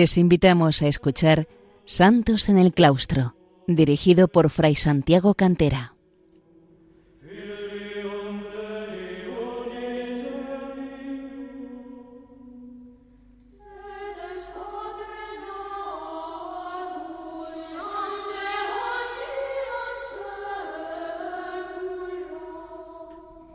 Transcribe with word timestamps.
Les 0.00 0.16
invitamos 0.16 0.80
a 0.80 0.86
escuchar 0.86 1.46
Santos 1.84 2.48
en 2.48 2.56
el 2.56 2.72
Claustro, 2.72 3.36
dirigido 3.66 4.28
por 4.28 4.48
Fray 4.48 4.74
Santiago 4.74 5.34
Cantera. 5.34 5.94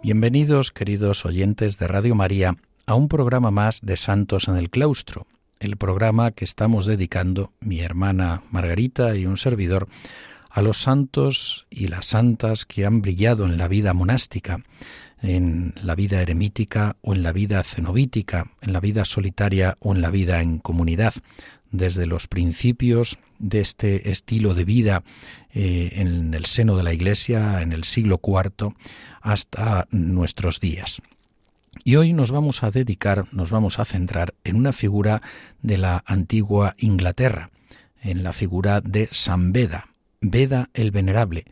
Bienvenidos, 0.03 0.71
queridos 0.71 1.25
oyentes 1.25 1.79
de 1.79 1.87
Radio 1.87 2.13
María, 2.13 2.55
a 2.85 2.93
un 2.93 3.07
programa 3.07 3.49
más 3.49 3.81
de 3.81 3.97
Santos 3.97 4.47
en 4.47 4.57
el 4.57 4.69
Claustro, 4.69 5.25
el 5.65 5.77
programa 5.77 6.31
que 6.31 6.45
estamos 6.45 6.85
dedicando, 6.85 7.51
mi 7.59 7.81
hermana 7.81 8.43
Margarita 8.51 9.15
y 9.15 9.25
un 9.25 9.37
servidor, 9.37 9.87
a 10.49 10.61
los 10.61 10.77
santos 10.77 11.65
y 11.69 11.87
las 11.87 12.05
santas 12.05 12.65
que 12.65 12.85
han 12.85 13.01
brillado 13.01 13.45
en 13.45 13.57
la 13.57 13.67
vida 13.67 13.93
monástica, 13.93 14.63
en 15.21 15.73
la 15.81 15.95
vida 15.95 16.21
eremítica 16.21 16.95
o 17.01 17.13
en 17.13 17.23
la 17.23 17.31
vida 17.31 17.63
cenobítica, 17.63 18.51
en 18.61 18.73
la 18.73 18.79
vida 18.79 19.05
solitaria 19.05 19.77
o 19.79 19.93
en 19.93 20.01
la 20.01 20.11
vida 20.11 20.41
en 20.41 20.59
comunidad, 20.59 21.15
desde 21.71 22.05
los 22.05 22.27
principios 22.27 23.17
de 23.39 23.59
este 23.59 24.09
estilo 24.09 24.53
de 24.53 24.65
vida 24.65 25.03
eh, 25.53 25.93
en 25.95 26.33
el 26.33 26.45
seno 26.45 26.77
de 26.77 26.83
la 26.83 26.93
Iglesia 26.93 27.61
en 27.61 27.73
el 27.73 27.83
siglo 27.83 28.21
IV 28.23 28.73
hasta 29.21 29.87
nuestros 29.91 30.59
días. 30.59 31.01
Y 31.87 31.97
hoy 31.97 32.13
nos 32.13 32.31
vamos 32.31 32.63
a 32.63 32.71
dedicar, 32.71 33.27
nos 33.31 33.51
vamos 33.51 33.77
a 33.77 33.85
centrar 33.85 34.33
en 34.43 34.55
una 34.55 34.73
figura 34.73 35.21
de 35.61 35.77
la 35.77 36.03
antigua 36.07 36.73
Inglaterra, 36.79 37.51
en 38.01 38.23
la 38.23 38.33
figura 38.33 38.81
de 38.81 39.07
San 39.11 39.53
Beda, 39.53 39.89
Beda 40.19 40.71
el 40.73 40.89
Venerable, 40.89 41.45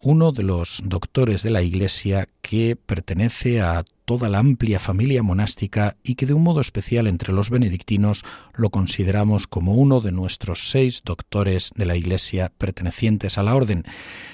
uno 0.00 0.32
de 0.32 0.42
los 0.42 0.82
doctores 0.84 1.44
de 1.44 1.50
la 1.50 1.62
Iglesia 1.62 2.28
que 2.42 2.74
pertenece 2.74 3.60
a 3.60 3.84
toda 4.06 4.28
la 4.28 4.40
amplia 4.40 4.80
familia 4.80 5.22
monástica 5.22 5.96
y 6.02 6.16
que 6.16 6.26
de 6.26 6.34
un 6.34 6.42
modo 6.42 6.60
especial 6.60 7.06
entre 7.06 7.32
los 7.32 7.48
benedictinos 7.48 8.24
lo 8.56 8.70
consideramos 8.70 9.46
como 9.46 9.74
uno 9.74 10.00
de 10.00 10.10
nuestros 10.10 10.68
seis 10.68 11.02
doctores 11.04 11.70
de 11.76 11.86
la 11.86 11.96
Iglesia 11.96 12.50
pertenecientes 12.58 13.38
a 13.38 13.44
la 13.44 13.54
orden. 13.54 13.84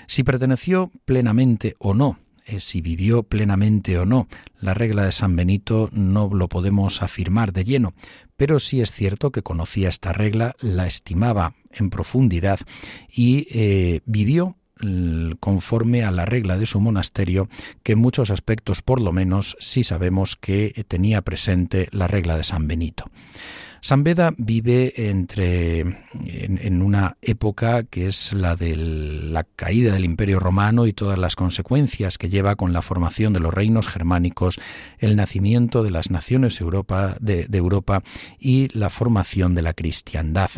Si 0.07 0.25
perteneció 0.25 0.91
plenamente 1.05 1.77
o 1.79 1.93
no, 1.93 2.19
eh, 2.47 2.61
si 2.61 2.81
vivió 2.81 3.23
plenamente 3.23 3.99
o 3.99 4.07
no 4.07 4.29
la 4.61 4.75
regla 4.75 5.05
de 5.05 5.13
San 5.13 5.37
Benito 5.37 5.89
no 5.93 6.31
lo 6.33 6.49
podemos 6.49 7.03
afirmar 7.03 7.53
de 7.53 7.65
lleno, 7.65 7.95
pero 8.37 8.59
sí 8.59 8.81
es 8.81 8.93
cierto 8.93 9.31
que 9.31 9.43
conocía 9.43 9.89
esta 9.89 10.13
regla, 10.13 10.55
la 10.61 10.87
estimaba 10.87 11.55
en 11.73 11.91
profundidad 11.91 12.61
y 13.09 13.47
eh, 13.51 14.01
vivió 14.05 14.57
conforme 15.39 16.03
a 16.03 16.11
la 16.11 16.25
regla 16.25 16.59
de 16.59 16.67
su 16.67 16.81
monasterio, 16.81 17.49
que 17.85 17.93
en 17.93 18.01
muchos 18.01 18.31
aspectos 18.31 18.83
por 18.83 19.01
lo 19.01 19.13
menos 19.13 19.57
sí 19.61 19.85
sabemos 19.85 20.35
que 20.35 20.85
tenía 20.89 21.23
presente 21.23 21.89
la 21.93 22.09
regla 22.09 22.37
de 22.37 22.43
San 22.43 22.67
Benito. 22.67 23.05
San 23.85 24.05
Beda 24.05 24.33
vive 24.39 25.09
entre 25.11 25.81
en, 25.81 26.83
una 26.83 27.17
época 27.21 27.83
que 27.83 28.07
es 28.07 28.33
la 28.33 28.55
de 28.55 28.77
la 28.77 29.43
caída 29.43 29.93
del 29.93 30.05
Imperio 30.05 30.39
Romano 30.39 30.87
y 30.87 30.93
todas 30.93 31.19
las 31.19 31.35
consecuencias 31.35 32.17
que 32.17 32.29
lleva 32.29 32.55
con 32.55 32.73
la 32.73 32.81
formación 32.81 33.33
de 33.33 33.41
los 33.41 33.53
reinos 33.53 33.89
germánicos, 33.89 34.61
el 35.01 35.17
nacimiento 35.17 35.83
de 35.83 35.91
las 35.91 36.13
naciones 36.13 36.61
Europa, 36.61 37.17
de 37.19 37.49
Europa 37.53 38.05
y 38.39 38.69
la 38.69 38.89
formación 38.89 39.57
de 39.57 39.63
la 39.63 39.75
cristiandad. 39.75 40.51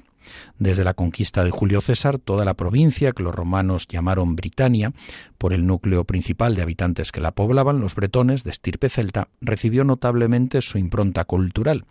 Desde 0.58 0.84
la 0.84 0.94
conquista 0.94 1.44
de 1.44 1.50
Julio 1.50 1.80
César, 1.80 2.18
toda 2.18 2.44
la 2.44 2.54
provincia 2.54 3.12
que 3.12 3.22
los 3.22 3.34
romanos 3.34 3.86
llamaron 3.88 4.36
Britania, 4.36 4.92
por 5.38 5.52
el 5.52 5.66
núcleo 5.66 6.04
principal 6.04 6.54
de 6.54 6.62
habitantes 6.62 7.12
que 7.12 7.20
la 7.20 7.32
poblaban, 7.32 7.80
los 7.80 7.94
bretones 7.94 8.44
de 8.44 8.50
estirpe 8.50 8.88
celta, 8.88 9.28
recibió 9.40 9.84
notablemente 9.84 10.60
su 10.60 10.78
impronta 10.78 11.24
cultural. 11.24 11.84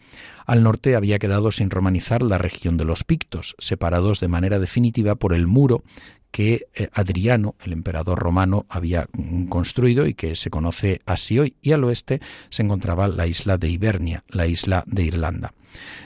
Al 0.45 0.63
norte 0.63 0.95
había 0.95 1.19
quedado 1.19 1.51
sin 1.51 1.69
romanizar 1.69 2.21
la 2.21 2.37
región 2.37 2.77
de 2.77 2.85
los 2.85 3.03
pictos, 3.03 3.55
separados 3.59 4.19
de 4.19 4.27
manera 4.27 4.59
definitiva 4.59 5.15
por 5.15 5.33
el 5.33 5.47
muro 5.47 5.83
que 6.33 6.65
eh, 6.73 6.89
Adriano, 6.93 7.53
el 7.63 7.73
emperador 7.73 8.17
romano, 8.17 8.65
había 8.67 9.07
mm, 9.13 9.45
construido 9.45 10.07
y 10.07 10.15
que 10.15 10.35
se 10.35 10.49
conoce 10.49 10.99
así 11.05 11.37
hoy, 11.37 11.55
y 11.61 11.73
al 11.73 11.83
oeste 11.83 12.21
se 12.49 12.63
encontraba 12.63 13.07
la 13.07 13.27
isla 13.27 13.59
de 13.59 13.69
Ibernia, 13.69 14.23
la 14.29 14.47
isla 14.47 14.83
de 14.87 15.03
Irlanda. 15.03 15.53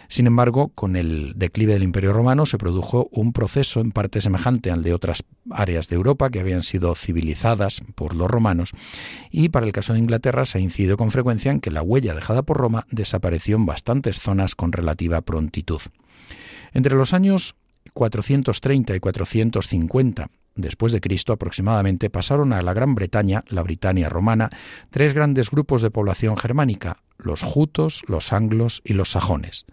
Sin 0.10 0.28
embargo, 0.28 0.70
con 0.76 0.98
el 0.98 1.32
declive 1.38 1.74
del 1.74 1.84
Imperio 1.84 2.12
Romano 2.12 2.46
se 2.46 2.58
produjo 2.58 3.08
un 3.12 3.32
proceso 3.32 3.80
en 3.80 3.94
parte 3.94 4.20
semejante 4.20 4.70
al 4.70 4.84
de 4.84 4.94
otras 4.94 5.24
áreas 5.50 5.88
de 5.88 5.96
Europa 5.96 6.30
que 6.30 6.42
habían 6.42 6.64
sido 6.64 6.94
civilizadas 6.94 7.82
por 7.96 8.14
los 8.14 8.30
romanos, 8.30 8.72
y 9.32 9.48
para 9.48 9.66
el 9.66 9.72
caso 9.72 9.94
de 9.94 10.00
Inglaterra 10.00 10.44
se 10.44 10.58
ha 10.58 10.62
incidido 10.62 10.98
con 10.98 11.10
frecuencia 11.10 11.54
en 11.54 11.62
que 11.62 11.72
la 11.72 11.82
huella 11.82 12.14
dejada 12.14 12.42
por 12.42 12.58
Roma 12.58 12.86
desapareció 12.92 13.56
en 13.56 13.66
bastantes 13.66 14.20
zonas 14.20 14.56
con 14.56 14.74
relativa 14.74 15.22
prontitud. 15.22 15.80
Entre 16.74 16.96
los 16.96 17.14
años 17.14 17.56
430 17.98 18.96
y 18.96 19.00
450 19.00 20.30
después 20.54 20.92
de 20.92 21.02
Cristo 21.02 21.34
aproximadamente 21.34 22.12
pasaron 22.12 22.54
a 22.54 22.62
la 22.62 22.74
Gran 22.74 22.94
Bretaña, 22.94 23.44
la 23.48 23.64
Britania 23.64 24.08
romana, 24.08 24.50
tres 24.92 25.16
grandes 25.16 25.50
grupos 25.50 25.82
de 25.82 25.90
población 25.90 26.38
germánica, 26.38 26.98
los 27.18 27.42
jutos, 27.42 28.04
los 28.08 28.34
anglos 28.34 28.82
y 28.84 28.94
los 28.94 29.12
sajones. 29.12 29.66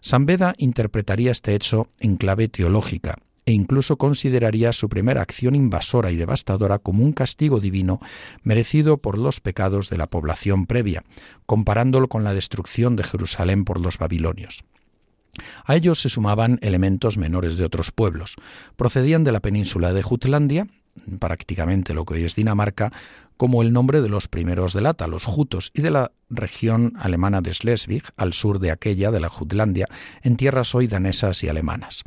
San 0.00 0.24
Beda 0.24 0.54
interpretaría 0.56 1.32
este 1.32 1.54
hecho 1.54 1.88
en 2.00 2.16
clave 2.16 2.48
teológica 2.48 3.16
e 3.44 3.52
incluso 3.52 3.96
consideraría 3.96 4.72
su 4.72 4.88
primera 4.88 5.22
acción 5.22 5.54
invasora 5.54 6.10
y 6.10 6.16
devastadora 6.16 6.78
como 6.78 7.04
un 7.04 7.12
castigo 7.12 7.60
divino 7.60 8.00
merecido 8.42 8.96
por 8.96 9.18
los 9.18 9.40
pecados 9.40 9.88
de 9.90 9.98
la 9.98 10.08
población 10.08 10.66
previa, 10.66 11.04
comparándolo 11.44 12.08
con 12.08 12.24
la 12.24 12.34
destrucción 12.34 12.96
de 12.96 13.04
Jerusalén 13.04 13.64
por 13.64 13.80
los 13.80 13.98
babilonios. 13.98 14.64
A 15.64 15.76
ellos 15.76 16.00
se 16.00 16.08
sumaban 16.08 16.58
elementos 16.62 17.18
menores 17.18 17.56
de 17.56 17.64
otros 17.64 17.90
pueblos. 17.92 18.36
Procedían 18.76 19.24
de 19.24 19.32
la 19.32 19.40
península 19.40 19.92
de 19.92 20.02
Jutlandia, 20.02 20.66
prácticamente 21.18 21.94
lo 21.94 22.04
que 22.04 22.14
hoy 22.14 22.24
es 22.24 22.36
Dinamarca, 22.36 22.92
como 23.36 23.62
el 23.62 23.72
nombre 23.72 24.00
de 24.00 24.08
los 24.08 24.28
primeros 24.28 24.72
de 24.72 24.80
Lata, 24.80 25.06
los 25.06 25.24
jutos, 25.24 25.70
y 25.74 25.82
de 25.82 25.90
la 25.90 26.12
región 26.28 26.92
alemana 26.98 27.40
de 27.40 27.54
Schleswig, 27.54 28.02
al 28.16 28.32
sur 28.32 28.58
de 28.58 28.70
aquella 28.70 29.10
de 29.10 29.20
la 29.20 29.28
Jutlandia, 29.28 29.88
en 30.22 30.36
tierras 30.36 30.74
hoy 30.74 30.86
danesas 30.86 31.44
y 31.44 31.48
alemanas. 31.48 32.02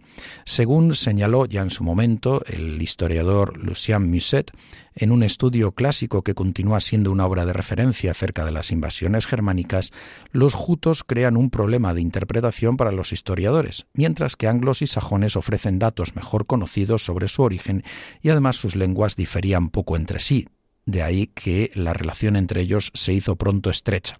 Según 0.45 0.95
señaló 0.95 1.45
ya 1.45 1.61
en 1.61 1.69
su 1.69 1.83
momento 1.83 2.43
el 2.45 2.81
historiador 2.81 3.57
Lucien 3.57 4.09
Musset, 4.09 4.51
en 4.95 5.11
un 5.11 5.23
estudio 5.23 5.71
clásico 5.71 6.23
que 6.23 6.33
continúa 6.33 6.81
siendo 6.81 7.11
una 7.11 7.25
obra 7.25 7.45
de 7.45 7.53
referencia 7.53 8.11
acerca 8.11 8.43
de 8.43 8.51
las 8.51 8.71
invasiones 8.71 9.27
germánicas, 9.27 9.91
los 10.31 10.53
jutos 10.53 11.05
crean 11.05 11.37
un 11.37 11.49
problema 11.49 11.93
de 11.93 12.01
interpretación 12.01 12.75
para 12.75 12.91
los 12.91 13.13
historiadores, 13.13 13.87
mientras 13.93 14.35
que 14.35 14.47
anglos 14.47 14.81
y 14.81 14.87
sajones 14.87 15.37
ofrecen 15.37 15.79
datos 15.79 16.15
mejor 16.15 16.45
conocidos 16.45 17.05
sobre 17.05 17.29
su 17.29 17.43
origen 17.43 17.83
y 18.21 18.29
además 18.29 18.57
sus 18.57 18.75
lenguas 18.75 19.15
diferían 19.15 19.69
poco 19.69 19.95
entre 19.95 20.19
sí, 20.19 20.47
de 20.91 21.03
ahí 21.03 21.27
que 21.27 21.71
la 21.75 21.93
relación 21.93 22.35
entre 22.35 22.61
ellos 22.61 22.91
se 22.93 23.13
hizo 23.13 23.35
pronto 23.35 23.69
estrecha. 23.69 24.17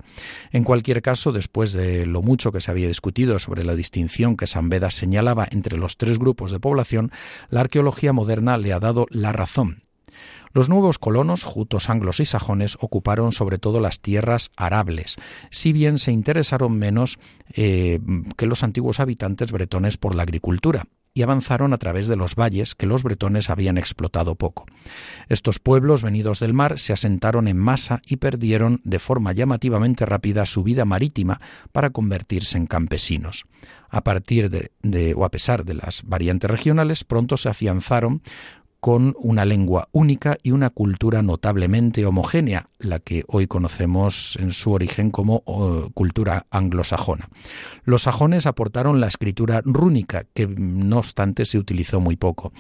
En 0.52 0.64
cualquier 0.64 1.02
caso, 1.02 1.32
después 1.32 1.74
de 1.74 2.06
lo 2.06 2.22
mucho 2.22 2.52
que 2.52 2.62
se 2.62 2.72
había 2.72 2.88
discutido 2.88 3.40
sobre 3.40 3.64
la 3.64 3.76
distinción 3.76 4.38
que 4.38 4.48
San 4.48 4.70
Beda 4.70 4.92
señalaba 4.92 5.48
entre 5.52 5.78
los 5.78 5.98
tres 5.98 6.20
grupos 6.20 6.52
de 6.52 6.60
población, 6.60 7.12
la 7.50 7.62
arqueología 7.62 8.14
moderna 8.14 8.58
le 8.58 8.74
ha 8.74 8.80
dado 8.80 9.08
la 9.10 9.32
razón. 9.32 9.84
Los 10.52 10.68
nuevos 10.68 10.98
colonos, 10.98 11.44
jutos, 11.44 11.90
anglos 11.90 12.20
y 12.20 12.26
sajones, 12.26 12.78
ocuparon 12.82 13.32
sobre 13.32 13.60
todo 13.60 13.80
las 13.80 14.02
tierras 14.02 14.52
arables, 14.58 15.18
si 15.52 15.74
bien 15.74 16.00
se 16.00 16.12
interesaron 16.12 16.78
menos 16.78 17.20
eh, 17.54 18.00
que 18.36 18.48
los 18.48 18.64
antiguos 18.64 19.00
habitantes 19.00 19.52
bretones 19.52 19.98
por 19.98 20.16
la 20.16 20.24
agricultura, 20.24 20.88
y 21.14 21.22
avanzaron 21.22 21.74
a 21.74 21.78
través 21.78 22.08
de 22.08 22.16
los 22.16 22.36
valles 22.36 22.76
que 22.76 22.86
los 22.86 23.04
bretones 23.04 23.50
habían 23.50 23.78
explotado 23.78 24.36
poco. 24.36 24.66
Estos 25.28 25.60
pueblos 25.60 26.04
venidos 26.04 26.40
del 26.40 26.54
mar 26.54 26.80
se 26.80 26.94
asentaron 26.94 27.48
en 27.48 27.58
masa 27.58 28.02
y 28.06 28.18
perdieron 28.18 28.82
de 28.84 29.00
forma 29.00 29.34
llamativamente 29.34 30.06
rápida 30.06 30.46
su 30.46 30.64
vida 30.64 30.86
marítima 30.86 31.42
para 31.72 31.90
convertirse 31.90 32.58
en 32.58 32.68
campesinos. 32.68 33.46
A 33.90 34.02
partir 34.02 34.50
de, 34.50 35.14
o 35.16 35.26
a 35.26 35.32
pesar 35.32 35.66
de 35.66 35.74
las 35.74 36.04
variantes 36.04 36.50
regionales, 36.50 37.04
pronto 37.04 37.38
se 37.38 37.50
afianzaron 37.50 38.22
con 38.80 39.16
una 39.20 39.46
lengua 39.46 39.90
única 39.92 40.38
y 40.42 40.52
una 40.52 40.70
cultura 40.70 41.22
notablemente 41.22 42.06
homogénea, 42.06 42.70
la 42.80 43.00
que 43.00 43.24
hoy 43.28 43.46
conocemos 43.48 44.38
en 44.40 44.52
su 44.52 44.72
origen 44.72 45.12
como 45.12 45.44
cultura 45.94 46.46
anglosajona. 46.50 47.30
Los 47.84 48.04
sajones 48.04 48.46
aportaron 48.46 49.02
la 49.02 49.08
escritura 49.08 49.62
rúnica, 49.66 50.26
que 50.34 50.48
no 50.48 51.00
obstante 51.00 51.46
se 51.46 51.58
utilizó 51.58 52.00
muy 52.00 52.16
poco. 52.16 52.54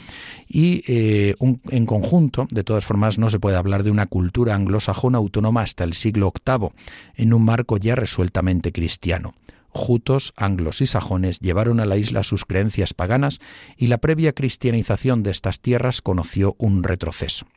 Y 0.48 0.83
eh, 0.88 1.36
en 1.69 1.86
conjunto, 1.86 2.48
de 2.51 2.63
todas 2.63 2.86
formas, 2.86 3.18
no 3.18 3.30
se 3.30 3.39
puede 3.39 3.57
hablar 3.57 3.83
de 3.83 3.92
una 3.92 4.07
cultura 4.07 4.56
anglosajona 4.56 5.18
autónoma 5.18 5.62
hasta 5.62 5.83
el 5.83 5.94
siglo 5.94 6.33
VIII, 6.45 6.69
en 7.16 7.33
un 7.33 7.45
marco 7.45 7.77
ya 7.77 7.95
resueltamente 7.95 8.71
cristiano. 8.71 9.33
Jutos, 9.79 10.33
anglos 10.35 10.81
y 10.81 10.87
sajones 10.87 11.39
llevaron 11.39 11.79
a 11.79 11.85
la 11.85 11.97
isla 11.97 12.23
sus 12.23 12.45
creencias 12.45 12.93
paganas 12.93 13.39
y 13.77 13.87
la 13.87 13.97
previa 13.97 14.33
cristianización 14.33 15.23
de 15.23 15.31
estas 15.31 15.61
tierras 15.61 16.01
conoció 16.01 16.55
un 16.59 16.83
retroceso. 16.83 17.47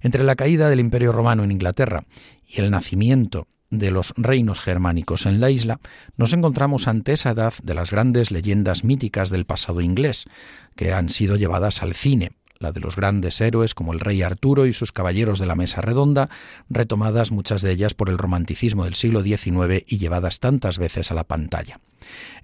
Entre 0.00 0.22
la 0.22 0.36
caída 0.36 0.68
del 0.68 0.80
Imperio 0.80 1.10
Romano 1.10 1.42
en 1.42 1.50
Inglaterra 1.50 2.04
y 2.46 2.60
el 2.60 2.70
nacimiento 2.70 3.48
de 3.70 3.90
los 3.90 4.14
reinos 4.16 4.60
germánicos 4.60 5.26
en 5.26 5.40
la 5.40 5.50
isla, 5.50 5.80
nos 6.16 6.32
encontramos 6.32 6.86
ante 6.86 7.12
esa 7.12 7.30
edad 7.30 7.54
de 7.62 7.74
las 7.74 7.90
grandes 7.90 8.30
leyendas 8.30 8.84
míticas 8.84 9.30
del 9.30 9.44
pasado 9.44 9.80
inglés, 9.80 10.26
que 10.76 10.92
han 10.92 11.08
sido 11.08 11.36
llevadas 11.36 11.82
al 11.82 11.94
cine, 11.94 12.32
la 12.58 12.72
de 12.72 12.80
los 12.80 12.96
grandes 12.96 13.40
héroes 13.40 13.74
como 13.74 13.92
el 13.92 14.00
rey 14.00 14.22
Arturo 14.22 14.66
y 14.66 14.72
sus 14.72 14.92
caballeros 14.92 15.38
de 15.38 15.46
la 15.46 15.54
Mesa 15.54 15.80
Redonda, 15.80 16.28
retomadas 16.68 17.30
muchas 17.32 17.62
de 17.62 17.72
ellas 17.72 17.94
por 17.94 18.08
el 18.10 18.18
romanticismo 18.18 18.84
del 18.84 18.94
siglo 18.94 19.22
XIX 19.22 19.84
y 19.86 19.98
llevadas 19.98 20.40
tantas 20.40 20.78
veces 20.78 21.10
a 21.10 21.14
la 21.14 21.24
pantalla. 21.24 21.80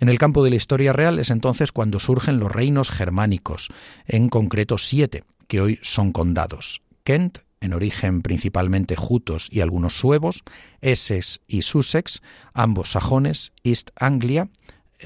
En 0.01 0.09
el 0.09 0.19
campo 0.19 0.43
de 0.43 0.51
la 0.51 0.57
historia 0.57 0.93
real 0.93 1.19
es 1.19 1.31
entonces 1.31 1.73
cuando 1.73 2.01
surgen 2.01 2.41
los 2.41 2.51
reinos 2.51 2.91
germánicos, 2.91 3.69
en 4.07 4.29
concreto 4.29 4.79
siete, 4.79 5.25
que 5.49 5.61
hoy 5.61 5.79
son 5.83 6.13
condados. 6.13 6.83
Kent, 7.05 7.39
en 7.61 7.73
origen 7.73 8.23
principalmente 8.23 8.97
jutos 8.97 9.49
y 9.51 9.61
algunos 9.61 9.97
suevos, 9.97 10.43
Essex 10.81 11.41
y 11.47 11.63
Sussex, 11.63 12.21
ambos 12.53 12.91
sajones, 12.91 13.53
East 13.63 13.91
Anglia, 13.97 14.49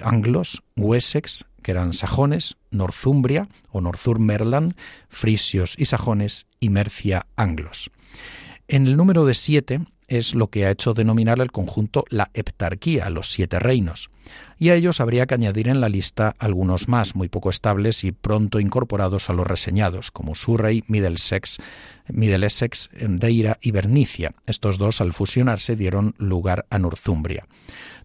anglos, 0.03 0.63
Wessex, 0.77 1.45
que 1.63 1.73
eran 1.73 1.93
sajones, 1.93 2.57
Northumbria 2.71 3.49
o 3.71 3.81
Northumberland, 3.81 4.75
frisios 5.09 5.75
y 5.79 5.87
sajones, 5.87 6.47
y 6.61 6.71
Mercia 6.71 7.27
anglos. 7.37 7.91
En 8.69 8.87
el 8.87 8.97
número 8.97 9.25
de 9.25 9.35
siete 9.35 9.81
es 10.09 10.35
lo 10.35 10.49
que 10.49 10.67
ha 10.67 10.71
hecho 10.71 10.95
denominar 10.95 11.41
el 11.41 11.53
conjunto 11.53 12.05
la 12.09 12.31
heptarquía, 12.35 13.11
los 13.11 13.31
siete 13.31 13.59
reinos, 13.59 14.11
y 14.59 14.71
a 14.71 14.75
ellos 14.75 15.01
habría 15.01 15.27
que 15.27 15.35
añadir 15.35 15.69
en 15.69 15.81
la 15.81 15.89
lista 15.89 16.35
algunos 16.39 16.89
más 16.89 17.15
muy 17.15 17.29
poco 17.29 17.51
estables 17.51 18.05
y 18.05 18.13
pronto 18.13 18.61
incorporados 18.61 19.29
a 19.31 19.33
los 19.33 19.47
reseñados, 19.47 20.11
como 20.11 20.35
Surrey, 20.35 20.85
Middlesex, 20.89 21.59
Middlesex, 22.09 22.91
Deira 23.01 23.59
y 23.61 23.71
Bernicia. 23.71 24.33
Estos 24.47 24.79
dos, 24.79 25.01
al 25.01 25.13
fusionarse, 25.13 25.77
dieron 25.77 26.15
lugar 26.19 26.67
a 26.71 26.79
Northumbria. 26.79 27.47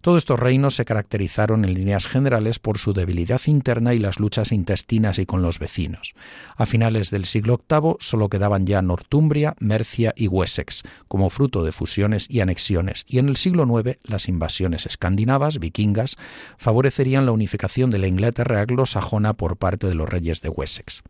Todos 0.02 0.18
estos 0.18 0.40
reinos 0.40 0.74
se 0.74 0.84
caracterizaron 0.84 1.64
en 1.64 1.74
líneas 1.74 2.08
generales 2.08 2.58
por 2.58 2.76
su 2.78 2.92
debilidad 2.92 3.40
interna 3.46 3.94
y 3.94 4.00
las 4.00 4.18
luchas 4.18 4.50
intestinas 4.50 5.20
y 5.20 5.26
con 5.26 5.42
los 5.42 5.60
vecinos. 5.60 6.14
A 6.56 6.66
finales 6.66 7.12
del 7.12 7.24
siglo 7.24 7.60
VIII 7.70 7.98
solo 8.00 8.28
quedaban 8.28 8.66
ya 8.66 8.82
Northumbria, 8.82 9.54
Mercia 9.60 10.12
y 10.16 10.26
Wessex, 10.26 10.82
como 11.06 11.30
fruto 11.30 11.62
de 11.62 11.70
fusiones 11.70 12.26
y 12.28 12.40
anexiones, 12.40 13.04
y 13.06 13.18
en 13.20 13.28
el 13.28 13.36
siglo 13.36 13.64
IX 13.64 13.96
las 14.02 14.28
invasiones 14.28 14.86
escandinavas, 14.86 15.60
vikingas, 15.60 16.11
favorecerían 16.56 17.26
la 17.26 17.32
unificación 17.32 17.90
de 17.90 17.98
la 17.98 18.06
Inglaterra 18.06 18.60
anglosajona 18.60 19.34
por 19.34 19.56
parte 19.56 19.86
de 19.86 19.94
los 19.94 20.08
reyes 20.08 20.40
de 20.40 20.48
Wessex. 20.48 21.02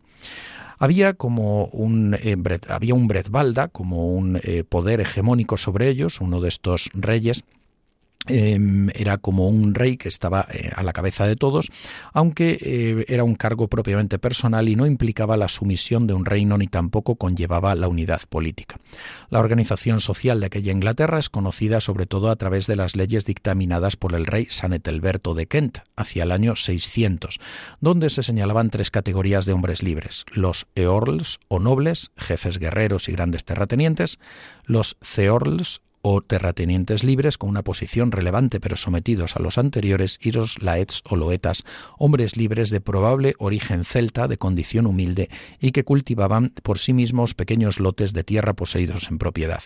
Había 0.78 1.14
como 1.14 1.66
un 1.66 2.14
eh, 2.20 2.36
había 2.68 2.94
un 2.94 3.06
Bretvalda 3.06 3.68
como 3.68 4.12
un 4.12 4.40
eh, 4.42 4.64
poder 4.64 5.00
hegemónico 5.00 5.56
sobre 5.56 5.88
ellos, 5.88 6.20
uno 6.20 6.40
de 6.40 6.48
estos 6.48 6.90
reyes 6.92 7.44
era 8.28 9.18
como 9.18 9.48
un 9.48 9.74
rey 9.74 9.96
que 9.96 10.08
estaba 10.08 10.46
eh, 10.52 10.70
a 10.74 10.82
la 10.82 10.92
cabeza 10.92 11.26
de 11.26 11.36
todos, 11.36 11.70
aunque 12.12 12.58
eh, 12.60 13.04
era 13.08 13.24
un 13.24 13.34
cargo 13.34 13.68
propiamente 13.68 14.18
personal 14.18 14.68
y 14.68 14.76
no 14.76 14.86
implicaba 14.86 15.36
la 15.36 15.48
sumisión 15.48 16.06
de 16.06 16.14
un 16.14 16.24
reino 16.24 16.56
ni 16.56 16.68
tampoco 16.68 17.16
conllevaba 17.16 17.74
la 17.74 17.88
unidad 17.88 18.20
política. 18.28 18.76
La 19.28 19.40
organización 19.40 20.00
social 20.00 20.40
de 20.40 20.46
aquella 20.46 20.72
Inglaterra 20.72 21.18
es 21.18 21.30
conocida 21.30 21.80
sobre 21.80 22.06
todo 22.06 22.30
a 22.30 22.36
través 22.36 22.66
de 22.66 22.76
las 22.76 22.94
leyes 22.94 23.24
dictaminadas 23.24 23.96
por 23.96 24.14
el 24.14 24.26
rey 24.26 24.46
San 24.50 24.72
Etelberto 24.72 25.34
de 25.34 25.46
Kent 25.46 25.78
hacia 25.96 26.22
el 26.22 26.32
año 26.32 26.54
600, 26.54 27.40
donde 27.80 28.10
se 28.10 28.22
señalaban 28.22 28.70
tres 28.70 28.90
categorías 28.90 29.46
de 29.46 29.52
hombres 29.52 29.82
libres: 29.82 30.24
los 30.32 30.66
eorls 30.74 31.40
o 31.48 31.58
nobles, 31.58 32.12
jefes 32.16 32.58
guerreros 32.58 33.08
y 33.08 33.12
grandes 33.12 33.44
terratenientes, 33.44 34.18
los 34.64 34.96
ceorls 35.02 35.80
o 36.02 36.20
terratenientes 36.20 37.04
libres 37.04 37.38
con 37.38 37.48
una 37.48 37.62
posición 37.62 38.12
relevante 38.12 38.60
pero 38.60 38.76
sometidos 38.76 39.36
a 39.36 39.40
los 39.40 39.56
anteriores 39.56 40.18
y 40.20 40.32
los 40.32 40.60
laets 40.60 41.02
o 41.08 41.16
loetas, 41.16 41.64
hombres 41.96 42.36
libres 42.36 42.70
de 42.70 42.80
probable 42.80 43.34
origen 43.38 43.84
celta 43.84 44.28
de 44.28 44.36
condición 44.36 44.86
humilde 44.86 45.30
y 45.60 45.70
que 45.70 45.84
cultivaban 45.84 46.52
por 46.62 46.78
sí 46.78 46.92
mismos 46.92 47.34
pequeños 47.34 47.80
lotes 47.80 48.12
de 48.12 48.24
tierra 48.24 48.54
poseídos 48.54 49.08
en 49.10 49.18
propiedad. 49.18 49.62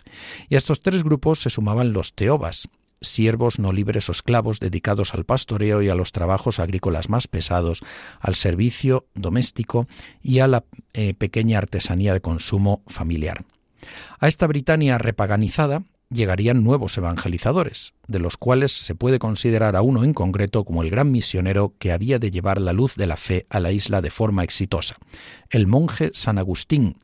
Y 0.48 0.54
a 0.54 0.58
estos 0.58 0.80
tres 0.80 1.02
grupos 1.02 1.40
se 1.40 1.50
sumaban 1.50 1.92
los 1.92 2.14
teobas, 2.14 2.68
siervos 3.00 3.58
no 3.58 3.72
libres 3.72 4.08
o 4.08 4.12
esclavos 4.12 4.60
dedicados 4.60 5.14
al 5.14 5.24
pastoreo 5.24 5.82
y 5.82 5.88
a 5.88 5.94
los 5.94 6.12
trabajos 6.12 6.58
agrícolas 6.58 7.08
más 7.08 7.28
pesados, 7.28 7.82
al 8.20 8.34
servicio 8.34 9.06
doméstico 9.14 9.86
y 10.22 10.40
a 10.40 10.48
la 10.48 10.64
eh, 10.92 11.14
pequeña 11.14 11.58
artesanía 11.58 12.12
de 12.12 12.20
consumo 12.20 12.82
familiar. 12.86 13.44
A 14.18 14.28
esta 14.28 14.46
Britania 14.46 14.98
repaganizada 14.98 15.82
llegarían 16.10 16.62
nuevos 16.62 16.96
evangelizadores, 16.98 17.94
de 18.06 18.18
los 18.18 18.36
cuales 18.36 18.72
se 18.72 18.94
puede 18.94 19.18
considerar 19.18 19.76
a 19.76 19.82
uno 19.82 20.04
en 20.04 20.14
concreto 20.14 20.64
como 20.64 20.82
el 20.82 20.90
gran 20.90 21.10
misionero 21.10 21.74
que 21.78 21.92
había 21.92 22.18
de 22.18 22.30
llevar 22.30 22.60
la 22.60 22.72
luz 22.72 22.94
de 22.96 23.06
la 23.06 23.16
fe 23.16 23.46
a 23.50 23.60
la 23.60 23.72
isla 23.72 24.00
de 24.00 24.10
forma 24.10 24.44
exitosa, 24.44 24.96
el 25.50 25.66
monje 25.66 26.10
San 26.14 26.38
Agustín, 26.38 26.96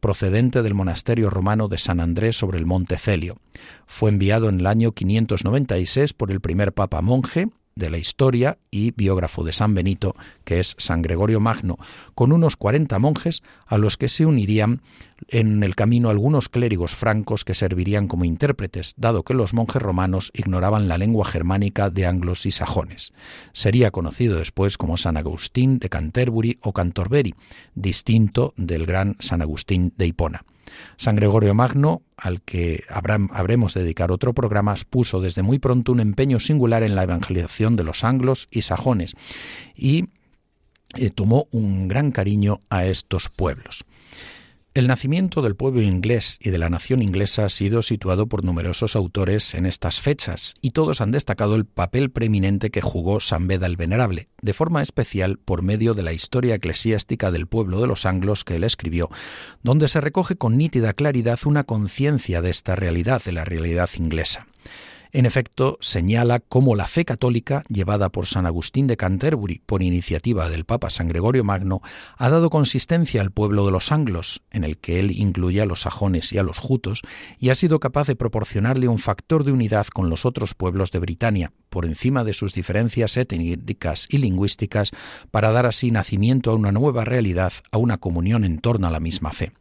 procedente 0.00 0.62
del 0.62 0.74
monasterio 0.74 1.30
romano 1.30 1.68
de 1.68 1.78
San 1.78 1.98
Andrés 1.98 2.36
sobre 2.36 2.58
el 2.58 2.66
monte 2.66 2.98
Celio. 2.98 3.38
Fue 3.86 4.10
enviado 4.10 4.48
en 4.48 4.60
el 4.60 4.66
año 4.66 4.92
596 4.92 6.12
por 6.12 6.30
el 6.30 6.40
primer 6.40 6.72
papa 6.72 7.00
monje, 7.00 7.48
de 7.76 7.90
la 7.90 7.98
historia 7.98 8.58
y 8.70 8.92
biógrafo 8.92 9.42
de 9.42 9.52
San 9.52 9.74
Benito, 9.74 10.14
que 10.44 10.60
es 10.60 10.76
San 10.78 11.02
Gregorio 11.02 11.40
Magno, 11.40 11.78
con 12.14 12.32
unos 12.32 12.56
40 12.56 12.98
monjes 12.98 13.42
a 13.66 13.78
los 13.78 13.96
que 13.96 14.08
se 14.08 14.26
unirían 14.26 14.82
en 15.28 15.62
el 15.62 15.74
camino 15.74 16.10
algunos 16.10 16.48
clérigos 16.48 16.94
francos 16.94 17.44
que 17.44 17.54
servirían 17.54 18.08
como 18.08 18.24
intérpretes, 18.24 18.94
dado 18.96 19.22
que 19.24 19.34
los 19.34 19.54
monjes 19.54 19.82
romanos 19.82 20.30
ignoraban 20.34 20.86
la 20.88 20.98
lengua 20.98 21.24
germánica 21.24 21.90
de 21.90 22.06
anglos 22.06 22.46
y 22.46 22.50
sajones. 22.50 23.12
Sería 23.52 23.90
conocido 23.90 24.38
después 24.38 24.78
como 24.78 24.96
San 24.96 25.16
Agustín 25.16 25.78
de 25.78 25.88
Canterbury 25.88 26.58
o 26.62 26.72
Cantorbery, 26.72 27.34
distinto 27.74 28.54
del 28.56 28.86
gran 28.86 29.16
San 29.18 29.42
Agustín 29.42 29.92
de 29.96 30.06
Hipona. 30.06 30.44
San 30.96 31.16
Gregorio 31.16 31.54
Magno, 31.54 32.02
al 32.16 32.42
que 32.42 32.84
habremos 32.88 33.74
de 33.74 33.82
dedicar 33.82 34.12
otro 34.12 34.32
programa, 34.34 34.74
puso 34.88 35.20
desde 35.20 35.42
muy 35.42 35.58
pronto 35.58 35.92
un 35.92 36.00
empeño 36.00 36.40
singular 36.40 36.82
en 36.82 36.94
la 36.94 37.04
evangelización 37.04 37.76
de 37.76 37.84
los 37.84 38.04
anglos 38.04 38.48
y 38.50 38.62
sajones 38.62 39.14
y 39.74 40.06
eh, 40.96 41.10
tomó 41.10 41.48
un 41.50 41.88
gran 41.88 42.12
cariño 42.12 42.60
a 42.70 42.84
estos 42.84 43.28
pueblos. 43.28 43.84
El 44.74 44.88
nacimiento 44.88 45.40
del 45.40 45.54
pueblo 45.54 45.82
inglés 45.82 46.36
y 46.40 46.50
de 46.50 46.58
la 46.58 46.68
nación 46.68 47.00
inglesa 47.00 47.44
ha 47.44 47.48
sido 47.48 47.80
situado 47.80 48.26
por 48.26 48.42
numerosos 48.42 48.96
autores 48.96 49.54
en 49.54 49.66
estas 49.66 50.00
fechas, 50.00 50.54
y 50.60 50.72
todos 50.72 51.00
han 51.00 51.12
destacado 51.12 51.54
el 51.54 51.64
papel 51.64 52.10
preeminente 52.10 52.72
que 52.72 52.80
jugó 52.80 53.20
San 53.20 53.46
Beda 53.46 53.68
el 53.68 53.76
Venerable, 53.76 54.30
de 54.42 54.52
forma 54.52 54.82
especial 54.82 55.38
por 55.38 55.62
medio 55.62 55.94
de 55.94 56.02
la 56.02 56.12
historia 56.12 56.56
eclesiástica 56.56 57.30
del 57.30 57.46
pueblo 57.46 57.80
de 57.80 57.86
los 57.86 58.04
anglos 58.04 58.42
que 58.42 58.56
él 58.56 58.64
escribió, 58.64 59.10
donde 59.62 59.86
se 59.86 60.00
recoge 60.00 60.34
con 60.34 60.58
nítida 60.58 60.92
claridad 60.92 61.38
una 61.44 61.62
conciencia 61.62 62.42
de 62.42 62.50
esta 62.50 62.74
realidad, 62.74 63.22
de 63.22 63.30
la 63.30 63.44
realidad 63.44 63.88
inglesa. 63.96 64.48
En 65.14 65.26
efecto, 65.26 65.78
señala 65.80 66.40
cómo 66.40 66.74
la 66.74 66.88
fe 66.88 67.04
católica, 67.04 67.62
llevada 67.68 68.08
por 68.08 68.26
San 68.26 68.46
Agustín 68.46 68.88
de 68.88 68.96
Canterbury 68.96 69.62
por 69.64 69.80
iniciativa 69.80 70.50
del 70.50 70.64
Papa 70.64 70.90
San 70.90 71.06
Gregorio 71.06 71.44
Magno, 71.44 71.82
ha 72.16 72.28
dado 72.30 72.50
consistencia 72.50 73.20
al 73.20 73.30
pueblo 73.30 73.64
de 73.64 73.70
los 73.70 73.92
anglos, 73.92 74.42
en 74.50 74.64
el 74.64 74.76
que 74.76 74.98
él 74.98 75.12
incluye 75.12 75.60
a 75.60 75.66
los 75.66 75.82
sajones 75.82 76.32
y 76.32 76.38
a 76.38 76.42
los 76.42 76.58
jutos, 76.58 77.02
y 77.38 77.50
ha 77.50 77.54
sido 77.54 77.78
capaz 77.78 78.08
de 78.08 78.16
proporcionarle 78.16 78.88
un 78.88 78.98
factor 78.98 79.44
de 79.44 79.52
unidad 79.52 79.86
con 79.86 80.10
los 80.10 80.24
otros 80.26 80.54
pueblos 80.54 80.90
de 80.90 80.98
Britania, 80.98 81.52
por 81.70 81.86
encima 81.86 82.24
de 82.24 82.32
sus 82.32 82.52
diferencias 82.52 83.16
étnicas 83.16 84.08
y 84.10 84.18
lingüísticas, 84.18 84.90
para 85.30 85.52
dar 85.52 85.66
así 85.66 85.92
nacimiento 85.92 86.50
a 86.50 86.54
una 86.54 86.72
nueva 86.72 87.04
realidad, 87.04 87.52
a 87.70 87.78
una 87.78 87.98
comunión 87.98 88.42
en 88.42 88.58
torno 88.58 88.88
a 88.88 88.90
la 88.90 88.98
misma 88.98 89.30
fe. 89.30 89.52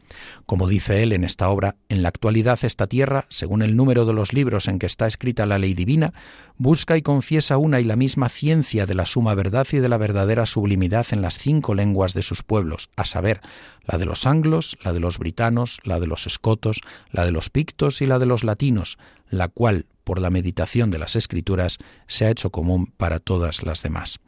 Como 0.45 0.67
dice 0.67 1.03
él 1.03 1.11
en 1.13 1.23
esta 1.23 1.49
obra, 1.49 1.75
en 1.89 2.03
la 2.03 2.09
actualidad 2.09 2.59
esta 2.63 2.87
tierra, 2.87 3.25
según 3.29 3.61
el 3.61 3.75
número 3.75 4.05
de 4.05 4.13
los 4.13 4.33
libros 4.33 4.67
en 4.67 4.79
que 4.79 4.85
está 4.85 5.07
escrita 5.07 5.45
la 5.45 5.59
ley 5.59 5.73
divina, 5.73 6.13
busca 6.57 6.97
y 6.97 7.01
confiesa 7.01 7.57
una 7.57 7.79
y 7.79 7.83
la 7.83 7.95
misma 7.95 8.29
ciencia 8.29 8.85
de 8.85 8.95
la 8.95 9.05
suma 9.05 9.35
verdad 9.35 9.67
y 9.71 9.77
de 9.77 9.89
la 9.89 9.97
verdadera 9.97 10.45
sublimidad 10.45 11.07
en 11.11 11.21
las 11.21 11.37
cinco 11.39 11.73
lenguas 11.73 12.13
de 12.13 12.23
sus 12.23 12.43
pueblos, 12.43 12.89
a 12.95 13.05
saber, 13.05 13.41
la 13.85 13.97
de 13.97 14.05
los 14.05 14.25
anglos, 14.25 14.77
la 14.83 14.93
de 14.93 14.99
los 14.99 15.17
britanos, 15.17 15.79
la 15.83 15.99
de 15.99 16.07
los 16.07 16.27
escotos, 16.27 16.81
la 17.11 17.25
de 17.25 17.31
los 17.31 17.49
pictos 17.49 18.01
y 18.01 18.05
la 18.05 18.19
de 18.19 18.25
los 18.25 18.43
latinos, 18.43 18.97
la 19.29 19.47
cual, 19.47 19.85
por 20.03 20.19
la 20.19 20.29
meditación 20.29 20.91
de 20.91 20.99
las 20.99 21.15
escrituras, 21.15 21.77
se 22.07 22.25
ha 22.25 22.29
hecho 22.29 22.51
común 22.51 22.93
para 22.97 23.19
todas 23.19 23.63
las 23.63 23.83
demás. 23.83 24.19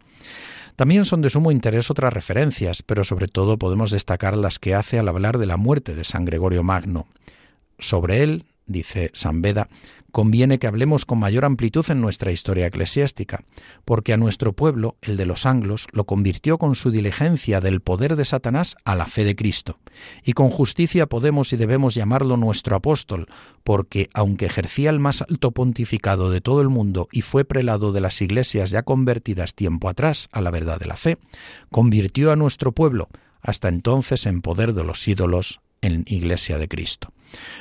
También 0.76 1.06
son 1.06 1.22
de 1.22 1.30
sumo 1.30 1.52
interés 1.52 1.90
otras 1.90 2.14
referencias, 2.14 2.84
pero 2.84 3.04
sobre 3.04 3.28
todo 3.28 3.58
podemos 3.58 3.92
destacar 3.92 4.36
las 4.36 4.60
que 4.60 4.76
hace 4.76 5.00
al 5.00 5.08
hablar 5.08 5.38
de 5.38 5.46
la 5.46 5.58
muerte 5.58 5.96
de 5.96 6.04
San 6.04 6.26
Gregorio 6.26 6.64
Magno. 6.64 7.08
Sobre 7.80 8.24
él, 8.24 8.46
dice 8.66 9.10
San 9.14 9.42
Beda, 9.42 9.70
conviene 10.16 10.60
que 10.60 10.68
hablemos 10.68 11.04
con 11.04 11.20
mayor 11.20 11.44
amplitud 11.44 11.84
en 11.90 12.00
nuestra 12.00 12.32
historia 12.32 12.68
eclesiástica, 12.68 13.44
porque 13.84 14.14
a 14.14 14.18
nuestro 14.18 14.54
pueblo, 14.54 14.96
el 15.02 15.18
de 15.18 15.26
los 15.26 15.46
anglos, 15.46 15.88
lo 15.92 16.06
convirtió 16.06 16.58
con 16.58 16.76
su 16.76 16.90
diligencia 16.90 17.60
del 17.60 17.82
poder 17.82 18.16
de 18.16 18.24
Satanás 18.24 18.78
a 18.86 18.96
la 18.96 19.08
fe 19.08 19.26
de 19.26 19.36
Cristo. 19.36 19.78
Y 20.24 20.32
con 20.32 20.52
justicia 20.52 21.08
podemos 21.08 21.52
y 21.52 21.58
debemos 21.58 21.96
llamarlo 21.96 22.38
nuestro 22.38 22.78
apóstol, 22.78 23.28
porque 23.66 24.10
aunque 24.14 24.46
ejercía 24.46 24.90
el 24.90 25.02
más 25.02 25.22
alto 25.22 25.52
pontificado 25.52 26.30
de 26.30 26.40
todo 26.40 26.62
el 26.62 26.70
mundo 26.70 27.10
y 27.12 27.20
fue 27.20 27.44
prelado 27.44 27.92
de 27.92 28.00
las 28.00 28.22
iglesias 28.22 28.72
ya 28.72 28.84
convertidas 28.84 29.54
tiempo 29.54 29.90
atrás 29.90 30.30
a 30.32 30.40
la 30.40 30.50
verdad 30.50 30.80
de 30.80 30.86
la 30.86 30.96
fe, 30.96 31.18
convirtió 31.72 32.32
a 32.32 32.38
nuestro 32.38 32.72
pueblo, 32.72 33.10
hasta 33.42 33.68
entonces 33.68 34.28
en 34.28 34.42
poder 34.42 34.72
de 34.72 34.86
los 34.86 35.06
ídolos, 35.10 35.60
en 35.82 36.06
Iglesia 36.08 36.58
de 36.58 36.70
Cristo. 36.70 37.12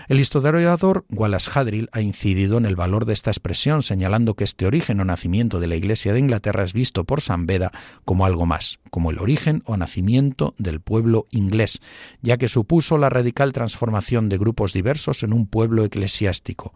El 0.09 0.21
historiador 0.21 1.05
Wallace 1.11 1.51
Hadrill 1.55 1.89
ha 1.93 2.01
incidido 2.01 2.59
en 2.59 2.67
el 2.67 2.77
valor 2.77 3.05
de 3.05 3.13
esta 3.13 3.31
expresión, 3.31 3.83
señalando 3.83 4.35
que 4.35 4.45
este 4.45 4.67
origen 4.67 5.01
o 5.01 5.05
nacimiento 5.05 5.61
de 5.61 5.67
la 5.67 5.77
Iglesia 5.77 6.13
de 6.13 6.19
Inglaterra 6.19 6.65
es 6.65 6.73
visto 6.73 7.05
por 7.05 7.21
San 7.21 7.47
Beda 7.47 7.73
como 8.05 8.27
algo 8.27 8.47
más, 8.47 8.81
como 8.91 9.11
el 9.11 9.19
origen 9.19 9.63
o 9.67 9.77
nacimiento 9.77 10.55
del 10.59 10.81
pueblo 10.81 11.27
inglés, 11.31 11.81
ya 12.23 12.37
que 12.37 12.49
supuso 12.49 12.99
la 12.99 13.11
radical 13.11 13.53
transformación 13.53 14.29
de 14.29 14.39
grupos 14.39 14.73
diversos 14.73 15.23
en 15.23 15.33
un 15.33 15.47
pueblo 15.47 15.85
eclesiástico. 15.85 16.73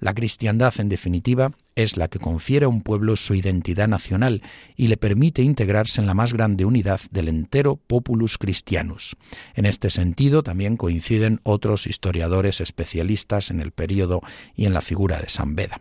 La 0.00 0.14
cristiandad, 0.14 0.72
en 0.78 0.88
definitiva, 0.88 1.52
es 1.76 1.96
la 1.96 2.08
que 2.08 2.18
confiere 2.18 2.64
a 2.64 2.68
un 2.68 2.82
pueblo 2.82 3.16
su 3.16 3.34
identidad 3.34 3.86
nacional 3.86 4.42
y 4.74 4.88
le 4.88 4.96
permite 4.96 5.42
integrarse 5.42 6.00
en 6.00 6.06
la 6.06 6.14
más 6.14 6.32
grande 6.32 6.64
unidad 6.64 7.00
del 7.10 7.28
entero 7.28 7.76
populus 7.76 8.38
christianus. 8.38 9.16
En 9.54 9.66
este 9.66 9.90
sentido, 9.90 10.42
también 10.42 10.78
coinciden 10.78 11.40
otros 11.42 11.86
historiadores 11.86 12.62
especialistas 12.62 13.50
en 13.50 13.60
el 13.60 13.72
período 13.72 14.22
y 14.56 14.64
en 14.64 14.72
la 14.72 14.80
figura 14.80 15.20
de 15.20 15.28
San 15.28 15.54
Beda. 15.54 15.80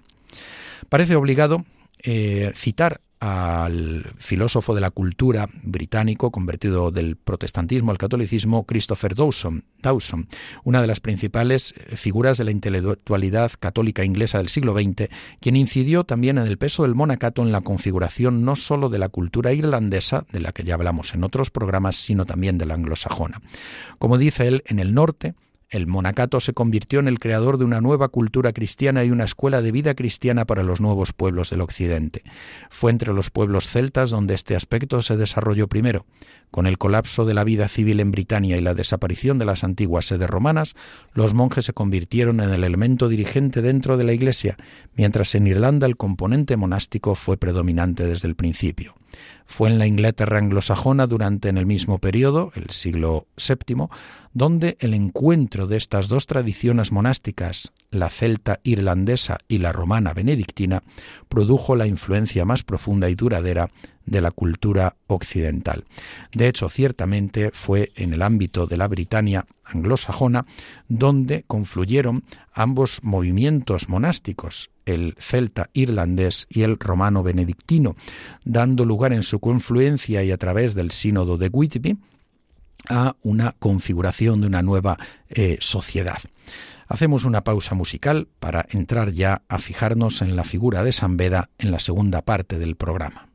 Parece 0.90 1.16
obligado 1.16 1.66
eh, 2.04 2.52
citar 2.56 3.02
al 3.20 4.14
filósofo 4.18 4.74
de 4.74 4.82
la 4.82 4.92
cultura 4.92 5.50
británico 5.64 6.32
convertido 6.32 6.90
del 6.92 7.18
protestantismo 7.18 7.92
al 7.92 7.98
catolicismo, 7.98 8.66
Christopher 8.66 9.14
Dawson, 9.14 9.66
Dawson, 9.82 10.28
una 10.64 10.82
de 10.82 10.88
las 10.88 11.00
principales 11.02 11.74
figuras 11.96 12.38
de 12.38 12.46
la 12.46 12.52
intelectualidad 12.52 13.52
católica 13.60 14.06
inglesa 14.06 14.38
del 14.38 14.50
siglo 14.50 14.74
XX, 14.74 15.10
quien 15.42 15.56
incidió 15.58 16.06
también 16.06 16.38
en 16.38 16.48
el 16.48 16.58
peso 16.58 16.84
del 16.84 16.96
monacato 16.96 17.42
en 17.42 17.52
la 17.52 17.62
configuración 17.62 18.46
no 18.46 18.56
sólo 18.56 18.90
de 18.90 19.00
la 19.00 19.10
cultura 19.10 19.52
irlandesa, 19.54 20.26
de 20.32 20.40
la 20.40 20.54
que 20.54 20.64
ya 20.64 20.76
hablamos 20.76 21.14
en 21.14 21.24
otros 21.24 21.50
programas, 21.52 21.98
sino 21.98 22.26
también 22.26 22.58
de 22.58 22.66
la 22.66 22.76
anglosajona. 22.76 23.42
Como 23.98 24.18
dice 24.18 24.48
él, 24.48 24.64
en 24.66 24.80
el 24.80 24.94
norte, 24.94 25.36
el 25.70 25.86
monacato 25.86 26.40
se 26.40 26.54
convirtió 26.54 27.00
en 27.00 27.08
el 27.08 27.20
creador 27.20 27.58
de 27.58 27.66
una 27.66 27.80
nueva 27.80 28.10
cultura 28.10 28.54
cristiana 28.54 29.04
y 29.04 29.12
una 29.12 29.26
escuela 29.26 29.62
de 29.62 29.72
vida 29.72 29.94
cristiana 29.94 30.46
para 30.46 30.64
los 30.64 30.82
nuevos 30.82 31.14
pueblos 31.14 31.52
del 31.52 31.62
Occidente. 31.62 32.24
Fue 32.70 32.90
entre 32.90 33.14
los 33.14 33.30
pueblos 33.30 33.68
celtas 33.68 34.10
donde 34.10 34.34
este 34.34 34.56
aspecto 34.56 35.02
se 35.02 35.16
desarrolló 35.16 35.68
primero. 35.68 36.06
Con 36.50 36.66
el 36.66 36.80
colapso 36.80 37.26
de 37.26 37.36
la 37.36 37.44
vida 37.44 37.68
civil 37.68 38.00
en 38.00 38.10
Britania 38.10 38.58
y 38.58 38.62
la 38.62 38.74
desaparición 38.74 39.38
de 39.38 39.46
las 39.46 39.64
antiguas 39.64 40.06
sedes 40.06 40.30
romanas, 40.30 40.76
los 41.14 41.36
monjes 41.36 41.66
se 41.66 41.74
convirtieron 41.74 42.40
en 42.40 42.50
el 42.50 42.64
elemento 42.64 43.08
dirigente 43.08 43.62
dentro 43.62 43.98
de 43.98 44.06
la 44.06 44.14
Iglesia, 44.14 44.58
mientras 44.96 45.36
en 45.36 45.46
Irlanda 45.46 45.86
el 45.86 45.98
componente 45.98 46.58
monástico 46.58 47.14
fue 47.14 47.38
predominante 47.38 48.06
desde 48.06 48.28
el 48.28 48.36
principio. 48.36 48.96
Fue 49.46 49.70
en 49.70 49.80
la 49.80 49.88
Inglaterra 49.88 50.38
anglosajona 50.38 51.08
durante 51.08 51.50
en 51.50 51.58
el 51.58 51.66
mismo 51.66 52.00
periodo, 52.00 52.52
el 52.56 52.70
siglo 52.70 53.28
VII, 53.38 53.88
donde 54.34 54.78
el 54.80 54.94
encuentro 54.94 55.68
de 55.68 55.78
estas 55.78 56.08
dos 56.08 56.28
tradiciones 56.28 56.92
monásticas, 56.92 57.72
la 57.92 58.10
celta 58.10 58.60
irlandesa 58.64 59.40
y 59.48 59.58
la 59.58 59.72
romana 59.72 60.14
benedictina, 60.14 60.84
produjo 61.28 61.76
la 61.76 61.88
influencia 61.88 62.46
más 62.46 62.64
profunda 62.64 63.10
y 63.10 63.16
duradera 63.16 63.70
de 64.10 64.22
la 64.22 64.32
cultura 64.32 64.96
occidental. 65.08 65.86
De 66.34 66.48
hecho, 66.48 66.70
ciertamente 66.70 67.52
fue 67.54 67.92
en 67.96 68.14
el 68.14 68.22
ámbito 68.22 68.66
de 68.68 68.78
la 68.78 68.88
Britania 68.88 69.46
anglosajona 69.64 70.46
donde 70.88 71.44
confluyeron 71.48 72.24
ambos 72.54 73.00
movimientos 73.04 73.88
monásticos, 73.88 74.72
el 74.86 75.16
celta 75.20 75.70
irlandés 75.74 76.48
y 76.50 76.64
el 76.64 76.80
romano 76.80 77.22
benedictino, 77.24 77.96
dando 78.44 78.86
lugar 78.86 79.14
en 79.14 79.24
su 79.24 79.40
confluencia 79.40 80.24
y 80.24 80.32
a 80.32 80.38
través 80.38 80.74
del 80.74 80.92
sínodo 80.92 81.38
de 81.38 81.50
Whitby 81.50 81.98
a 82.88 83.16
una 83.22 83.56
configuración 83.60 84.42
de 84.42 84.48
una 84.48 84.62
nueva 84.62 84.98
eh, 85.30 85.58
sociedad. 85.60 86.20
Hacemos 86.88 87.24
una 87.24 87.44
pausa 87.44 87.76
musical 87.76 88.28
para 88.40 88.66
entrar 88.72 89.12
ya 89.12 89.44
a 89.48 89.60
fijarnos 89.60 90.24
en 90.24 90.36
la 90.36 90.44
figura 90.44 90.84
de 90.84 90.92
San 90.92 91.18
Beda 91.18 91.52
en 91.60 91.72
la 91.72 91.78
segunda 91.78 92.24
parte 92.24 92.58
del 92.58 92.76
programa. 92.76 93.29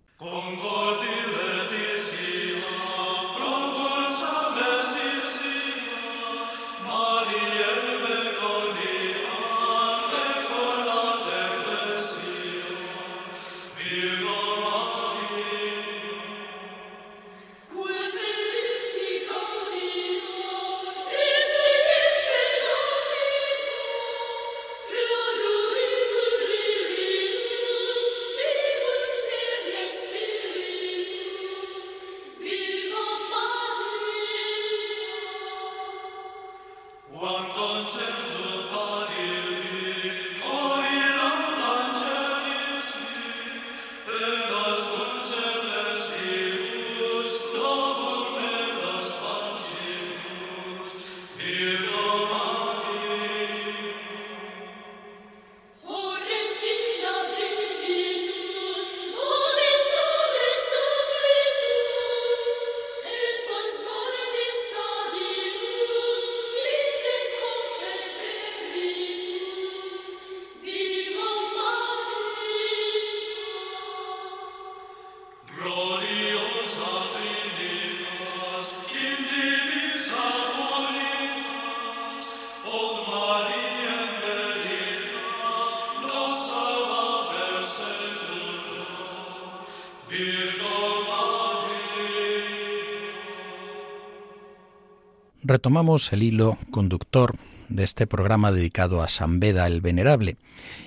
Retomamos 95.47 96.11
el 96.15 96.23
hilo 96.23 96.57
conductor 96.71 97.37
de 97.69 97.85
este 97.85 98.07
programa 98.07 98.51
dedicado 98.51 99.03
a 99.03 99.09
San 99.09 99.41
Beda 99.41 99.67
el 99.67 99.83
Venerable 99.83 100.39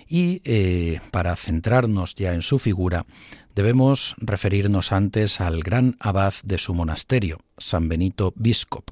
y 0.07 0.41
eh, 0.45 0.99
para 1.11 1.35
centrarnos 1.35 2.15
ya 2.15 2.33
en 2.33 2.41
su 2.41 2.57
figura 2.57 3.05
debemos 3.53 4.15
referirnos 4.17 4.91
antes 4.91 5.41
al 5.41 5.61
gran 5.61 5.95
abad 5.99 6.33
de 6.43 6.57
su 6.57 6.73
monasterio, 6.73 7.37
San 7.59 7.87
Benito 7.87 8.33
Biscop. 8.35 8.89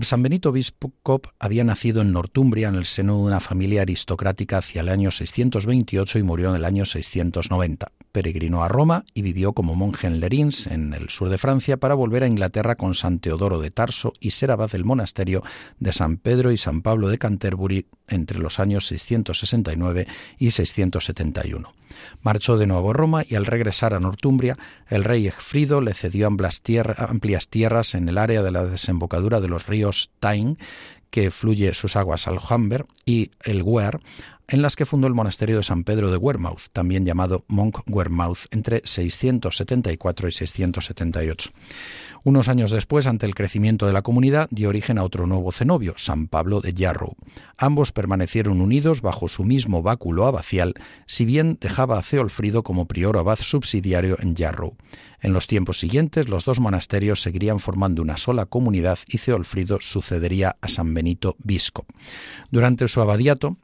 San 0.00 0.22
Benito 0.22 0.52
Biscop 0.52 1.26
había 1.38 1.64
nacido 1.64 2.00
en 2.00 2.12
Northumbria 2.12 2.68
en 2.68 2.76
el 2.76 2.86
seno 2.86 3.18
de 3.18 3.24
una 3.24 3.40
familia 3.40 3.82
aristocrática 3.82 4.56
hacia 4.56 4.80
el 4.80 4.88
año 4.88 5.10
628 5.10 6.18
y 6.18 6.22
murió 6.22 6.48
en 6.48 6.56
el 6.56 6.64
año 6.64 6.86
690. 6.86 7.92
Peregrinó 8.12 8.64
a 8.64 8.68
Roma 8.68 9.04
y 9.14 9.22
vivió 9.22 9.52
como 9.52 9.74
monje 9.74 10.06
en 10.06 10.20
Lerins, 10.20 10.66
en 10.66 10.94
el 10.94 11.08
sur 11.08 11.28
de 11.28 11.38
Francia, 11.38 11.76
para 11.76 11.94
volver 11.94 12.22
a 12.22 12.28
Inglaterra 12.28 12.76
con 12.76 12.94
San 12.94 13.18
Teodoro 13.18 13.60
de 13.60 13.70
Tarso 13.70 14.12
y 14.20 14.30
ser 14.30 14.50
abad 14.50 14.70
del 14.70 14.84
monasterio 14.84 15.42
de 15.78 15.92
San 15.92 16.16
Pedro 16.16 16.50
y 16.50 16.58
San 16.58 16.82
Pablo 16.82 17.08
de 17.08 17.18
Canterbury 17.18 17.86
entre 18.08 18.38
los 18.38 18.58
años 18.58 18.86
669 18.86 20.06
y 20.38 20.50
671. 20.50 21.72
Marchó 22.22 22.56
de 22.56 22.66
nuevo 22.66 22.90
a 22.90 22.94
Roma 22.94 23.24
y 23.28 23.34
al 23.34 23.46
regresar 23.46 23.94
a 23.94 24.00
Northumbria, 24.00 24.56
el 24.88 25.04
rey 25.04 25.26
Egfrido 25.26 25.80
le 25.80 25.94
cedió 25.94 26.26
amplias, 26.26 27.48
tierras 27.48 27.94
en 27.94 28.08
el 28.08 28.18
área 28.18 28.42
de 28.42 28.50
la 28.50 28.64
desembocadura 28.64 29.40
de 29.40 29.48
los 29.48 29.66
ríos 29.66 30.10
Tyne, 30.20 30.56
que 31.10 31.30
fluye 31.30 31.74
sus 31.74 31.96
aguas 31.96 32.28
al 32.28 32.38
Humber, 32.38 32.86
y 33.04 33.30
el 33.42 33.62
Wear, 33.62 34.00
en 34.48 34.62
las 34.62 34.76
que 34.76 34.86
fundó 34.86 35.06
el 35.06 35.14
monasterio 35.14 35.58
de 35.58 35.62
San 35.62 35.84
Pedro 35.84 36.10
de 36.10 36.16
Wearmouth, 36.16 36.68
también 36.72 37.04
llamado 37.04 37.44
Monk 37.48 37.80
Wearmouth, 37.86 38.46
entre 38.50 38.80
674 38.84 40.28
y 40.28 40.32
678. 40.32 41.50
Unos 42.24 42.48
años 42.48 42.70
después, 42.70 43.06
ante 43.06 43.26
el 43.26 43.34
crecimiento 43.34 43.86
de 43.86 43.92
la 43.92 44.02
comunidad, 44.02 44.48
dio 44.50 44.68
origen 44.68 44.98
a 44.98 45.04
otro 45.04 45.26
nuevo 45.26 45.52
cenobio, 45.52 45.94
San 45.96 46.26
Pablo 46.26 46.60
de 46.60 46.74
Yarrow. 46.74 47.16
Ambos 47.56 47.92
permanecieron 47.92 48.60
unidos 48.60 49.02
bajo 49.02 49.28
su 49.28 49.44
mismo 49.44 49.82
báculo 49.82 50.26
abacial, 50.26 50.74
si 51.06 51.24
bien 51.24 51.58
dejaba 51.60 51.98
a 51.98 52.02
Ceolfrido 52.02 52.62
como 52.62 52.86
prior 52.86 53.16
abad 53.16 53.38
subsidiario 53.40 54.16
en 54.20 54.34
Yarrow. 54.34 54.76
En 55.20 55.32
los 55.32 55.46
tiempos 55.46 55.78
siguientes, 55.78 56.28
los 56.28 56.44
dos 56.44 56.60
monasterios 56.60 57.22
seguirían 57.22 57.58
formando 57.58 58.02
una 58.02 58.16
sola 58.16 58.46
comunidad 58.46 58.98
y 59.08 59.18
Ceolfrido 59.18 59.78
sucedería 59.80 60.56
a 60.60 60.68
San 60.68 60.94
Benito 60.94 61.36
Biscop. 61.42 61.88
Durante 62.50 62.86
su 62.88 63.00
abadiato, 63.00 63.56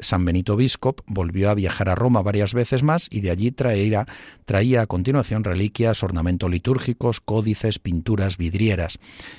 San 0.00 0.24
Benito 0.24 0.56
Biscop 0.56 1.00
volvió 1.06 1.50
a 1.50 1.54
viajar 1.54 1.88
a 1.88 1.94
Roma 1.94 2.22
varias 2.22 2.54
veces 2.54 2.82
más 2.82 3.08
y 3.10 3.20
de 3.20 3.30
allí 3.30 3.50
traía, 3.50 4.06
traía 4.44 4.82
a 4.82 4.86
continuación 4.86 5.44
reliquias, 5.44 6.02
ornamentos 6.02 6.50
litúrgicos, 6.50 7.20
códices, 7.20 7.78
pinturas, 7.78 8.36
vidrieras. 8.38 8.98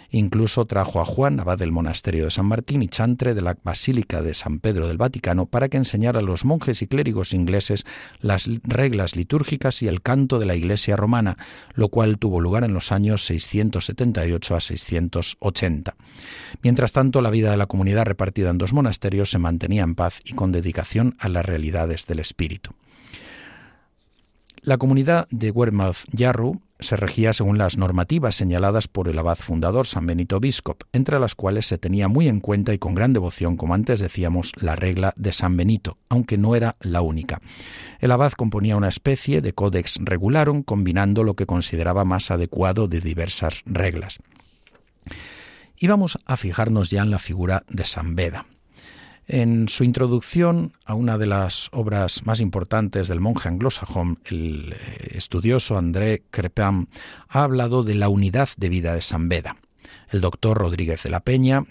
Incluso 0.10 0.66
trajo 0.66 1.02
a 1.02 1.06
Juan, 1.06 1.40
abad 1.40 1.58
del 1.58 1.72
monasterio 1.72 2.26
de 2.26 2.32
San 2.32 2.46
Martín 2.46 2.82
y 2.84 2.88
chantre 2.88 3.34
de 3.34 3.42
la 3.42 3.58
Basílica 3.64 4.22
de 4.22 4.34
San 4.34 4.60
Pedro 4.60 4.88
del 4.88 4.98
Vaticano, 4.98 5.46
para 5.46 5.70
que 5.70 5.78
enseñara 5.78 6.20
a 6.20 6.24
los 6.24 6.46
monjes 6.46 6.82
y 6.82 6.88
clérigos 6.88 7.34
ingleses 7.34 7.86
las 8.20 8.50
reglas 8.64 9.16
litúrgicas 9.16 9.82
y 9.82 9.88
el 9.88 10.02
canto 10.02 10.40
de 10.40 10.46
la 10.46 10.56
Iglesia 10.56 10.96
romana, 10.96 11.38
lo 11.74 11.90
cual 11.90 12.18
tuvo 12.18 12.42
lugar 12.42 12.64
en 12.64 12.74
los 12.74 12.92
años 12.92 13.26
678 13.26 14.56
a 14.56 14.60
680. 14.60 15.96
Mientras 16.62 16.92
tanto, 16.92 17.22
la 17.22 17.30
vida 17.30 17.52
de 17.52 17.58
la 17.58 17.68
comunidad 17.68 18.06
repartida 18.06 18.50
en 18.50 18.58
dos 18.58 18.74
monasterios 18.74 19.32
se 19.32 19.40
mantenía 19.40 19.84
en 19.84 19.96
paz 19.96 20.11
y 20.24 20.34
con 20.34 20.52
dedicación 20.52 21.16
a 21.20 21.30
las 21.30 21.46
realidades 21.46 22.06
del 22.08 22.20
espíritu. 22.20 22.72
La 24.64 24.78
comunidad 24.78 25.28
de 25.32 25.50
Wearmouth 25.50 26.06
Yarrow 26.12 26.62
se 26.82 26.96
regía 26.96 27.34
según 27.34 27.58
las 27.58 27.78
normativas 27.78 28.36
señaladas 28.36 28.88
por 28.88 29.08
el 29.08 29.18
abad 29.18 29.38
fundador 29.38 29.88
San 29.88 30.06
Benito 30.06 30.40
Biscop, 30.40 30.84
entre 30.94 31.20
las 31.20 31.36
cuales 31.36 31.66
se 31.66 31.78
tenía 31.78 32.08
muy 32.08 32.28
en 32.28 32.40
cuenta 32.40 32.74
y 32.74 32.78
con 32.78 32.94
gran 32.94 33.14
devoción, 33.14 33.58
como 33.58 33.74
antes 33.74 34.00
decíamos, 34.00 34.52
la 34.60 34.76
regla 34.76 35.14
de 35.16 35.32
San 35.32 35.58
Benito, 35.58 35.98
aunque 36.10 36.38
no 36.38 36.56
era 36.56 36.76
la 36.80 37.02
única. 37.02 37.42
El 38.00 38.12
abad 38.12 38.34
componía 38.34 38.78
una 38.78 38.90
especie 38.90 39.42
de 39.42 39.54
codex 39.54 39.98
regularum, 40.02 40.62
combinando 40.62 41.24
lo 41.24 41.36
que 41.36 41.46
consideraba 41.48 42.06
más 42.06 42.30
adecuado 42.30 42.88
de 42.88 43.00
diversas 43.00 43.62
reglas. 43.66 44.20
Y 45.78 45.88
vamos 45.88 46.20
a 46.26 46.38
fijarnos 46.38 46.92
ya 46.92 47.02
en 47.02 47.10
la 47.10 47.20
figura 47.20 47.64
de 47.68 47.86
San 47.86 48.16
Beda. 48.16 48.46
En 49.28 49.70
su 49.70 49.84
introducción 49.84 50.74
a 50.84 50.94
una 50.94 51.18
de 51.18 51.28
las 51.28 51.70
obras 51.72 52.26
más 52.26 52.42
importantes 52.42 53.08
del 53.08 53.20
monje 53.20 53.48
anglosajón, 53.48 54.20
el 54.26 54.74
eh, 54.74 55.12
estudioso 55.16 55.78
André 55.78 56.24
Crepin 56.32 56.90
ha 57.30 57.44
hablado 57.44 57.84
de 57.84 57.96
la 57.96 58.10
unidad 58.10 58.50
de 58.58 58.70
vida 58.70 58.94
de 58.94 59.02
San 59.02 59.30
Beda. 59.30 59.58
El 60.10 60.22
doctor 60.22 60.58
Rodríguez 60.58 61.04
de 61.04 61.10
la 61.10 61.22
Peña 61.22 61.66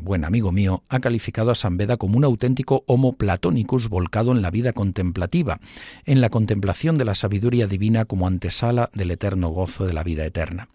buen 0.00 0.24
amigo 0.24 0.52
mío, 0.52 0.82
ha 0.88 1.00
calificado 1.00 1.50
a 1.50 1.54
San 1.54 1.76
Beda 1.76 1.96
como 1.96 2.16
un 2.16 2.24
auténtico 2.24 2.84
homo 2.86 3.14
platonicus 3.14 3.88
volcado 3.88 4.32
en 4.32 4.42
la 4.42 4.50
vida 4.50 4.72
contemplativa, 4.72 5.60
en 6.04 6.20
la 6.20 6.30
contemplación 6.30 6.96
de 6.96 7.04
la 7.04 7.14
sabiduría 7.14 7.66
divina 7.66 8.04
como 8.04 8.26
antesala 8.26 8.90
del 8.94 9.10
eterno 9.10 9.48
gozo 9.48 9.84
de 9.84 9.92
la 9.92 10.02
vida 10.02 10.24
eterna. 10.24 10.68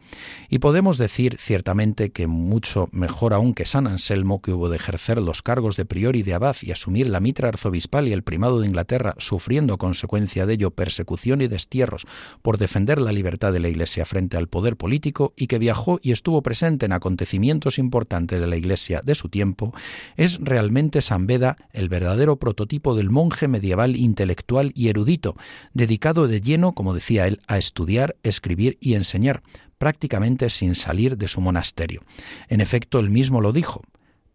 Y 0.50 0.60
podemos 0.60 0.98
decir 0.98 1.38
ciertamente 1.40 2.12
que 2.12 2.28
mucho 2.28 2.90
mejor 2.92 3.34
aún 3.34 3.54
que 3.54 3.66
San 3.66 3.88
Anselmo, 3.88 4.42
que 4.42 4.54
hubo 4.54 4.70
de 4.70 4.78
ejercer 4.78 5.22
los 5.22 5.42
cargos 5.42 5.76
de 5.76 5.86
prior 5.86 6.16
y 6.16 6.24
de 6.24 6.34
abad 6.34 6.56
y 6.62 6.72
asumir 6.72 7.10
la 7.10 7.20
mitra 7.20 7.50
arzobispal 7.50 8.08
y 8.08 8.14
el 8.14 8.24
primado 8.24 8.60
de 8.60 8.68
Inglaterra, 8.68 9.16
sufriendo 9.18 9.74
a 9.74 9.78
consecuencia 9.78 10.46
de 10.46 10.54
ello 10.54 10.72
persecución 10.72 11.42
y 11.42 11.48
destierros 11.48 12.06
por 12.42 12.58
defender 12.58 13.02
la 13.02 13.12
libertad 13.12 13.52
de 13.52 13.60
la 13.60 13.70
Iglesia 13.70 14.06
frente 14.06 14.38
al 14.38 14.48
poder 14.48 14.78
político, 14.78 15.34
y 15.36 15.48
que 15.48 15.60
viajó 15.60 16.00
y 16.02 16.12
estuvo 16.12 16.42
presente 16.42 16.86
en 16.86 16.94
acontecimientos 16.94 17.80
importantes 17.80 18.40
de 18.40 18.48
la 18.48 18.56
Iglesia 18.56 18.97
de 19.02 19.16
su 19.16 19.30
tiempo, 19.30 19.74
es 20.16 20.40
realmente 20.42 21.02
San 21.02 21.28
Beda 21.28 21.58
el 21.74 21.90
verdadero 21.90 22.38
prototipo 22.38 22.96
del 22.96 23.10
monje 23.10 23.48
medieval 23.48 23.96
intelectual 23.96 24.72
y 24.76 24.90
erudito, 24.90 25.36
dedicado 25.74 26.28
de 26.28 26.42
lleno, 26.42 26.74
como 26.74 26.94
decía 26.94 27.28
él, 27.28 27.42
a 27.48 27.58
estudiar, 27.58 28.16
escribir 28.24 28.78
y 28.80 28.94
enseñar, 28.94 29.44
prácticamente 29.78 30.50
sin 30.50 30.76
salir 30.76 31.18
de 31.18 31.28
su 31.28 31.42
monasterio. 31.42 32.02
En 32.48 32.62
efecto, 32.62 33.00
él 33.00 33.10
mismo 33.10 33.42
lo 33.42 33.54
dijo, 33.54 33.82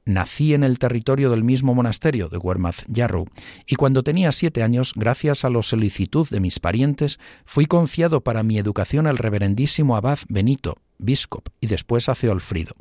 Nací 0.04 0.52
en 0.52 0.64
el 0.64 0.80
territorio 0.80 1.30
del 1.30 1.44
mismo 1.44 1.74
monasterio 1.74 2.28
de 2.28 2.36
Wearmouth 2.36 2.84
Yarrow, 2.88 3.26
y 3.66 3.76
cuando 3.76 4.02
tenía 4.02 4.32
siete 4.32 4.64
años, 4.64 4.94
gracias 4.96 5.44
a 5.44 5.50
la 5.50 5.62
solicitud 5.62 6.28
de 6.28 6.40
mis 6.40 6.58
parientes, 6.58 7.20
fui 7.44 7.66
confiado 7.66 8.20
para 8.20 8.42
mi 8.42 8.58
educación 8.58 9.06
al 9.06 9.18
reverendísimo 9.18 9.94
abad 9.94 10.18
Benito, 10.28 10.78
Biscop, 11.02 11.48
y 11.60 11.66
después 11.66 12.08
a 12.08 12.14
Ceolfrido. 12.14 12.74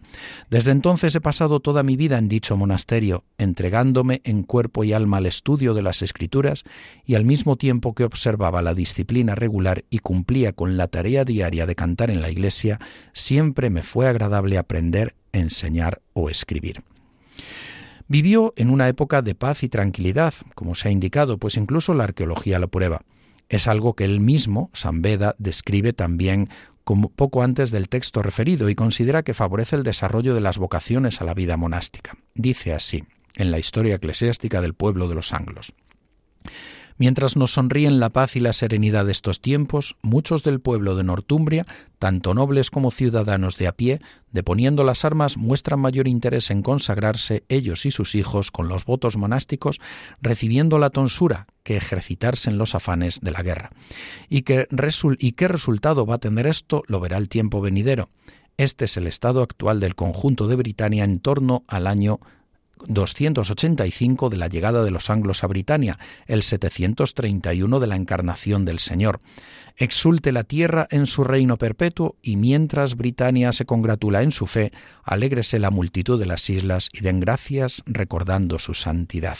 Desde 0.49 0.71
entonces 0.71 1.15
he 1.15 1.21
pasado 1.21 1.59
toda 1.59 1.83
mi 1.83 1.95
vida 1.95 2.17
en 2.17 2.29
dicho 2.29 2.55
monasterio, 2.55 3.23
entregándome 3.37 4.21
en 4.23 4.43
cuerpo 4.43 4.83
y 4.83 4.93
alma 4.93 5.17
al 5.17 5.25
estudio 5.25 5.73
de 5.73 5.81
las 5.81 6.01
escrituras, 6.01 6.63
y 7.05 7.15
al 7.15 7.25
mismo 7.25 7.57
tiempo 7.57 7.93
que 7.93 8.03
observaba 8.03 8.61
la 8.61 8.73
disciplina 8.73 9.35
regular 9.35 9.83
y 9.89 9.99
cumplía 9.99 10.53
con 10.53 10.77
la 10.77 10.87
tarea 10.87 11.25
diaria 11.25 11.65
de 11.65 11.75
cantar 11.75 12.11
en 12.11 12.21
la 12.21 12.29
iglesia, 12.29 12.79
siempre 13.13 13.69
me 13.69 13.83
fue 13.83 14.07
agradable 14.07 14.57
aprender, 14.57 15.15
enseñar 15.33 16.01
o 16.13 16.29
escribir. 16.29 16.83
Vivió 18.07 18.53
en 18.57 18.69
una 18.69 18.89
época 18.89 19.21
de 19.21 19.35
paz 19.35 19.63
y 19.63 19.69
tranquilidad, 19.69 20.33
como 20.53 20.75
se 20.75 20.89
ha 20.89 20.91
indicado, 20.91 21.37
pues 21.37 21.55
incluso 21.55 21.93
la 21.93 22.03
arqueología 22.03 22.59
lo 22.59 22.67
prueba. 22.67 23.03
Es 23.47 23.67
algo 23.67 23.95
que 23.95 24.05
él 24.05 24.19
mismo, 24.19 24.69
San 24.73 25.01
Beda, 25.01 25.35
describe 25.37 25.93
también 25.93 26.49
como 26.83 27.09
poco 27.09 27.43
antes 27.43 27.71
del 27.71 27.89
texto 27.89 28.21
referido 28.21 28.69
y 28.69 28.75
considera 28.75 29.23
que 29.23 29.33
favorece 29.33 29.75
el 29.75 29.83
desarrollo 29.83 30.33
de 30.33 30.41
las 30.41 30.57
vocaciones 30.57 31.21
a 31.21 31.25
la 31.25 31.33
vida 31.33 31.57
monástica. 31.57 32.17
Dice 32.33 32.73
así, 32.73 33.03
en 33.35 33.51
la 33.51 33.59
historia 33.59 33.95
eclesiástica 33.95 34.61
del 34.61 34.73
pueblo 34.73 35.07
de 35.07 35.15
los 35.15 35.33
anglos. 35.33 35.73
Mientras 37.01 37.35
nos 37.35 37.53
sonríen 37.53 37.99
la 37.99 38.11
paz 38.11 38.35
y 38.35 38.39
la 38.39 38.53
serenidad 38.53 39.07
de 39.07 39.11
estos 39.11 39.41
tiempos, 39.41 39.97
muchos 40.03 40.43
del 40.43 40.59
pueblo 40.59 40.95
de 40.95 41.03
Nortumbria, 41.03 41.65
tanto 41.97 42.35
nobles 42.35 42.69
como 42.69 42.91
ciudadanos 42.91 43.57
de 43.57 43.65
a 43.65 43.71
pie, 43.71 44.01
deponiendo 44.31 44.83
las 44.83 45.03
armas, 45.03 45.35
muestran 45.35 45.79
mayor 45.79 46.07
interés 46.07 46.51
en 46.51 46.61
consagrarse 46.61 47.43
ellos 47.49 47.87
y 47.87 47.89
sus 47.89 48.13
hijos 48.13 48.51
con 48.51 48.67
los 48.67 48.85
votos 48.85 49.17
monásticos, 49.17 49.81
recibiendo 50.21 50.77
la 50.77 50.91
tonsura 50.91 51.47
que 51.63 51.75
ejercitarse 51.75 52.51
en 52.51 52.59
los 52.59 52.75
afanes 52.75 53.19
de 53.19 53.31
la 53.31 53.41
guerra. 53.41 53.71
Y 54.29 54.43
qué 54.43 54.67
resultado 55.47 56.05
va 56.05 56.13
a 56.13 56.19
tener 56.19 56.45
esto 56.45 56.83
lo 56.85 56.99
verá 56.99 57.17
el 57.17 57.29
tiempo 57.29 57.61
venidero. 57.61 58.09
Este 58.57 58.85
es 58.85 58.95
el 58.95 59.07
estado 59.07 59.41
actual 59.41 59.79
del 59.79 59.95
conjunto 59.95 60.47
de 60.47 60.55
Britania 60.55 61.03
en 61.03 61.19
torno 61.19 61.63
al 61.67 61.87
año 61.87 62.19
285 62.87 64.29
de 64.29 64.37
la 64.37 64.47
llegada 64.47 64.83
de 64.83 64.91
los 64.91 65.09
anglos 65.09 65.43
a 65.43 65.47
Britania, 65.47 65.99
el 66.27 66.43
731 66.43 67.79
de 67.79 67.87
la 67.87 67.95
encarnación 67.95 68.65
del 68.65 68.79
Señor. 68.79 69.19
Exulte 69.77 70.31
la 70.31 70.43
tierra 70.43 70.87
en 70.91 71.05
su 71.05 71.23
reino 71.23 71.57
perpetuo 71.57 72.15
y 72.21 72.35
mientras 72.35 72.95
Britania 72.95 73.51
se 73.51 73.65
congratula 73.65 74.21
en 74.21 74.31
su 74.31 74.47
fe, 74.47 74.71
alégrese 75.03 75.59
la 75.59 75.71
multitud 75.71 76.19
de 76.19 76.25
las 76.25 76.49
islas 76.49 76.89
y 76.93 77.01
den 77.01 77.19
gracias 77.19 77.83
recordando 77.85 78.59
su 78.59 78.73
santidad. 78.73 79.37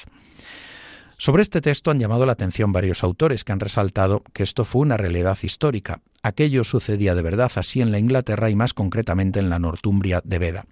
Sobre 1.18 1.44
este 1.44 1.62
texto 1.62 1.92
han 1.92 2.00
llamado 2.00 2.26
la 2.26 2.32
atención 2.32 2.72
varios 2.72 3.04
autores 3.04 3.44
que 3.44 3.52
han 3.52 3.60
resaltado 3.60 4.24
que 4.34 4.42
esto 4.42 4.66
fue 4.66 4.82
una 4.82 4.98
realidad 4.98 5.38
histórica. 5.44 6.02
Aquello 6.24 6.64
sucedía 6.64 7.14
de 7.14 7.22
verdad 7.22 7.52
así 7.58 7.80
en 7.80 7.92
la 7.92 8.00
Inglaterra 8.00 8.50
y 8.50 8.56
más 8.56 8.74
concretamente 8.74 9.40
en 9.40 9.52
la 9.52 9.60
Northumbria 9.60 10.22
de 10.24 10.40
Beda. 10.40 10.66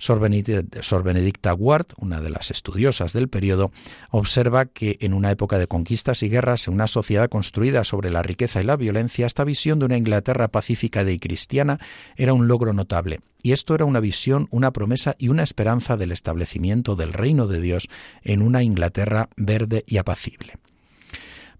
Sor 0.00 0.18
Benedicta, 0.18 1.54
Ward, 1.54 1.86
una 1.98 2.20
de 2.20 2.30
las 2.30 2.50
estudiosas 2.50 3.12
del 3.12 3.28
periodo, 3.28 3.70
observa 4.10 4.64
que 4.64 4.96
en 5.00 5.12
una 5.12 5.30
época 5.30 5.58
de 5.58 5.66
conquistas 5.66 6.22
y 6.22 6.28
guerras, 6.28 6.66
en 6.66 6.74
una 6.74 6.86
sociedad 6.86 7.28
construida 7.28 7.84
sobre 7.84 8.10
la 8.10 8.22
riqueza 8.22 8.62
y 8.62 8.64
la 8.64 8.76
violencia, 8.76 9.26
esta 9.26 9.44
visión 9.44 9.78
de 9.78 9.84
una 9.84 9.98
Inglaterra 9.98 10.48
pacífica 10.48 11.08
y 11.08 11.18
cristiana 11.18 11.78
era 12.16 12.32
un 12.32 12.48
logro 12.48 12.72
notable. 12.72 13.20
Y 13.42 13.52
esto 13.52 13.74
era 13.74 13.84
una 13.84 14.00
visión, 14.00 14.48
una 14.50 14.72
promesa 14.72 15.16
y 15.18 15.28
una 15.28 15.42
esperanza 15.42 15.96
del 15.96 16.12
establecimiento 16.12 16.96
del 16.96 17.12
reino 17.12 17.46
de 17.46 17.60
Dios 17.60 17.88
en 18.22 18.42
una 18.42 18.62
Inglaterra 18.62 19.28
verde 19.36 19.84
y 19.86 19.98
apacible. 19.98 20.54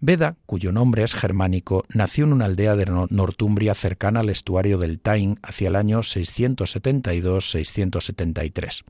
Beda, 0.02 0.36
cuyo 0.46 0.72
nombre 0.72 1.02
es 1.02 1.14
germánico, 1.14 1.84
nació 1.90 2.24
en 2.24 2.32
una 2.32 2.46
aldea 2.46 2.74
de 2.74 2.86
Northumbria 2.86 3.74
cercana 3.74 4.20
al 4.20 4.30
estuario 4.30 4.78
del 4.78 4.98
Tyne 4.98 5.36
hacia 5.42 5.68
el 5.68 5.76
año 5.76 6.00
672-673. 6.00 8.84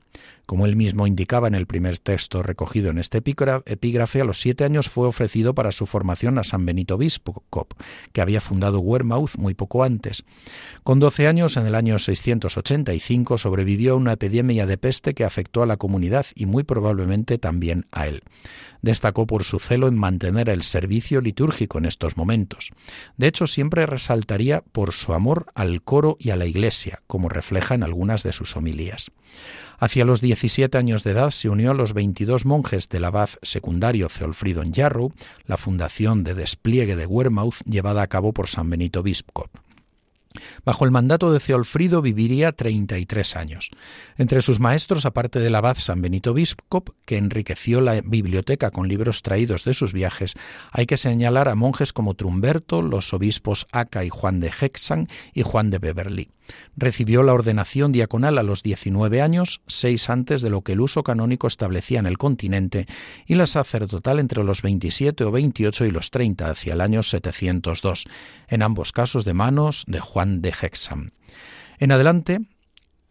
Como 0.51 0.65
él 0.65 0.75
mismo 0.75 1.07
indicaba 1.07 1.47
en 1.47 1.55
el 1.55 1.65
primer 1.65 1.97
texto 1.99 2.43
recogido 2.43 2.89
en 2.89 2.97
este 2.97 3.19
epígrafe, 3.19 4.19
a 4.19 4.25
los 4.25 4.41
siete 4.41 4.65
años 4.65 4.89
fue 4.89 5.07
ofrecido 5.07 5.55
para 5.55 5.71
su 5.71 5.85
formación 5.85 6.37
a 6.37 6.43
San 6.43 6.65
Benito 6.65 6.97
Biscop, 6.97 7.71
que 8.11 8.19
había 8.19 8.41
fundado 8.41 8.81
Wearmouth 8.81 9.37
muy 9.37 9.53
poco 9.53 9.81
antes. 9.81 10.25
Con 10.83 10.99
doce 10.99 11.29
años, 11.29 11.55
en 11.55 11.67
el 11.67 11.73
año 11.73 11.97
685, 11.97 13.37
sobrevivió 13.37 13.93
a 13.93 13.95
una 13.95 14.11
epidemia 14.11 14.65
de 14.65 14.77
peste 14.77 15.13
que 15.13 15.23
afectó 15.23 15.63
a 15.63 15.65
la 15.65 15.77
comunidad 15.77 16.25
y 16.35 16.47
muy 16.47 16.63
probablemente 16.63 17.37
también 17.37 17.85
a 17.89 18.07
él. 18.07 18.21
Destacó 18.81 19.27
por 19.27 19.45
su 19.45 19.57
celo 19.57 19.87
en 19.87 19.95
mantener 19.95 20.49
el 20.49 20.63
servicio 20.63 21.21
litúrgico 21.21 21.77
en 21.77 21.85
estos 21.85 22.17
momentos. 22.17 22.71
De 23.15 23.27
hecho, 23.27 23.47
siempre 23.47 23.85
resaltaría 23.85 24.65
por 24.73 24.91
su 24.91 25.13
amor 25.13 25.45
al 25.55 25.81
coro 25.81 26.17
y 26.19 26.31
a 26.31 26.35
la 26.35 26.45
Iglesia, 26.45 27.03
como 27.07 27.29
refleja 27.29 27.73
en 27.73 27.83
algunas 27.83 28.23
de 28.23 28.33
sus 28.33 28.57
homilías. 28.57 29.11
Hacia 29.79 30.05
los 30.05 30.21
17 30.21 30.77
años 30.77 31.03
de 31.03 31.11
edad 31.11 31.31
se 31.31 31.49
unió 31.49 31.71
a 31.71 31.73
los 31.73 31.93
22 31.93 32.45
monjes 32.45 32.87
del 32.89 33.05
abad 33.05 33.29
secundario 33.41 34.09
Ceolfrido 34.09 34.61
en 34.61 34.73
Yarrow, 34.73 35.11
la 35.45 35.57
fundación 35.57 36.23
de 36.23 36.35
despliegue 36.35 36.95
de 36.95 37.05
Wearmouth 37.07 37.63
llevada 37.65 38.01
a 38.01 38.07
cabo 38.07 38.31
por 38.31 38.47
San 38.47 38.69
Benito 38.69 39.01
Biscop. 39.01 39.49
Bajo 40.65 40.85
el 40.85 40.91
mandato 40.91 41.31
de 41.31 41.39
Ceolfrido 41.39 42.01
viviría 42.01 42.51
33 42.51 43.35
años. 43.35 43.71
Entre 44.17 44.41
sus 44.41 44.59
maestros, 44.59 45.05
aparte 45.05 45.39
del 45.39 45.55
abad 45.55 45.77
San 45.77 46.01
Benito 46.01 46.33
Biscop, 46.33 46.89
que 47.05 47.17
enriqueció 47.17 47.81
la 47.81 48.01
biblioteca 48.01 48.71
con 48.71 48.87
libros 48.87 49.21
traídos 49.21 49.63
de 49.63 49.73
sus 49.73 49.93
viajes, 49.93 50.35
hay 50.71 50.85
que 50.85 50.97
señalar 50.97 51.47
a 51.47 51.55
monjes 51.55 51.93
como 51.93 52.13
Trumberto, 52.13 52.81
los 52.81 53.13
obispos 53.13 53.67
Aca 53.71 54.03
y 54.03 54.09
Juan 54.09 54.39
de 54.39 54.51
Hexan 54.51 55.07
y 55.33 55.43
Juan 55.43 55.69
de 55.69 55.79
Beverly. 55.79 56.29
Recibió 56.75 57.23
la 57.23 57.33
ordenación 57.33 57.91
diaconal 57.91 58.37
a 58.37 58.43
los 58.43 58.63
19 58.63 59.21
años, 59.21 59.61
seis 59.67 60.09
antes 60.09 60.41
de 60.41 60.49
lo 60.49 60.61
que 60.61 60.73
el 60.73 60.81
uso 60.81 61.03
canónico 61.03 61.47
establecía 61.47 61.99
en 61.99 62.05
el 62.05 62.17
continente, 62.17 62.87
y 63.25 63.35
la 63.35 63.45
sacerdotal 63.45 64.19
entre 64.19 64.43
los 64.43 64.61
27 64.61 65.23
o 65.23 65.31
28 65.31 65.85
y 65.85 65.91
los 65.91 66.11
30 66.11 66.49
hacia 66.49 66.73
el 66.73 66.81
año 66.81 67.03
702, 67.03 68.05
en 68.47 68.63
ambos 68.63 68.91
casos 68.91 69.25
de 69.25 69.33
manos 69.33 69.83
de 69.87 69.99
Juan 69.99 70.20
de 70.25 70.53
Hexam. 70.61 71.11
En 71.79 71.91
adelante, 71.91 72.39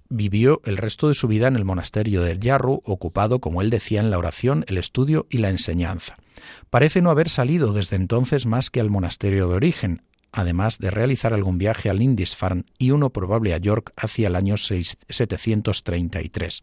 vivió 0.08 0.60
el 0.64 0.76
resto 0.76 1.08
de 1.08 1.14
su 1.14 1.28
vida 1.28 1.48
en 1.48 1.56
el 1.56 1.64
monasterio 1.64 2.22
del 2.22 2.40
Yarru, 2.40 2.82
ocupado, 2.84 3.40
como 3.40 3.62
él 3.62 3.70
decía, 3.70 4.00
en 4.00 4.10
la 4.10 4.18
oración, 4.18 4.64
el 4.68 4.76
estudio 4.76 5.26
y 5.30 5.38
la 5.38 5.50
enseñanza. 5.50 6.16
Parece 6.68 7.00
no 7.00 7.10
haber 7.10 7.28
salido 7.28 7.72
desde 7.72 7.96
entonces 7.96 8.46
más 8.46 8.70
que 8.70 8.80
al 8.80 8.90
monasterio 8.90 9.48
de 9.48 9.54
origen, 9.54 10.02
además 10.32 10.78
de 10.78 10.90
realizar 10.90 11.34
algún 11.34 11.58
viaje 11.58 11.90
a 11.90 11.94
Lindisfarne 11.94 12.64
y 12.78 12.92
uno 12.92 13.10
probable 13.10 13.54
a 13.54 13.58
York 13.58 13.92
hacia 13.96 14.28
el 14.28 14.36
año 14.36 14.56
733. 14.56 16.60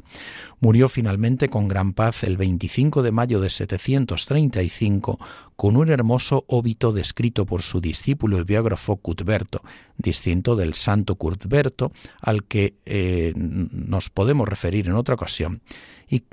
Murió 0.60 0.90
finalmente 0.90 1.50
con 1.50 1.68
gran 1.68 1.94
paz 1.94 2.24
el 2.24 2.38
25 2.38 3.04
de 3.04 3.12
mayo 3.12 3.40
de 3.40 3.50
735 3.50 5.20
con 5.56 5.76
un 5.76 5.90
hermoso 5.90 6.46
óbito 6.48 6.94
descrito 6.94 7.46
por 7.46 7.62
su 7.62 7.82
discípulo 7.82 8.40
y 8.40 8.44
biógrafo 8.44 8.98
Cuthberto, 8.98 9.62
distinto 9.98 10.56
del 10.56 10.76
santo 10.76 11.16
Cuthberto 11.16 11.92
al 12.22 12.44
que 12.44 12.76
eh, 12.86 13.34
nos 13.36 14.10
podemos 14.10 14.48
referir 14.48 14.88
en 14.88 14.94
otra 14.94 15.16
ocasión, 15.16 15.62
y 16.10 16.24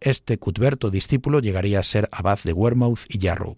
este 0.00 0.38
Cuthberto 0.38 0.90
discípulo 0.90 1.40
llegaría 1.40 1.80
a 1.80 1.82
ser 1.82 2.08
abad 2.12 2.38
de 2.42 2.52
Wearmouth 2.52 3.00
y 3.08 3.18
Yarrow. 3.18 3.54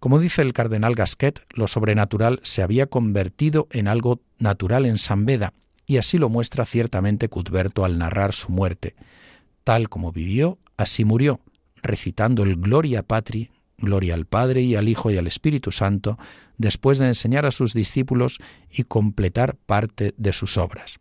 Como 0.00 0.20
dice 0.20 0.42
el 0.42 0.52
cardenal 0.52 0.94
Gasquet, 0.94 1.44
lo 1.54 1.66
sobrenatural 1.66 2.40
se 2.44 2.62
había 2.62 2.86
convertido 2.86 3.66
en 3.70 3.88
algo 3.88 4.20
natural 4.38 4.86
en 4.86 4.96
San 4.96 5.26
Beda, 5.26 5.54
y 5.86 5.96
así 5.96 6.18
lo 6.18 6.28
muestra 6.28 6.64
ciertamente 6.64 7.28
Cuthberto 7.28 7.84
al 7.84 7.98
narrar 7.98 8.32
su 8.32 8.52
muerte. 8.52 8.94
Tal 9.64 9.88
como 9.88 10.12
vivió, 10.12 10.58
así 10.76 11.04
murió, 11.04 11.40
recitando 11.82 12.44
el 12.44 12.56
Gloria 12.56 13.02
Patri, 13.02 13.50
Gloria 13.78 14.14
al 14.14 14.26
Padre 14.26 14.62
y 14.62 14.76
al 14.76 14.88
Hijo 14.88 15.10
y 15.10 15.16
al 15.16 15.26
Espíritu 15.26 15.72
Santo, 15.72 16.18
después 16.58 16.98
de 16.98 17.06
enseñar 17.06 17.46
a 17.46 17.50
sus 17.50 17.74
discípulos 17.74 18.38
y 18.70 18.84
completar 18.84 19.56
parte 19.56 20.14
de 20.16 20.32
sus 20.32 20.58
obras. 20.58 20.98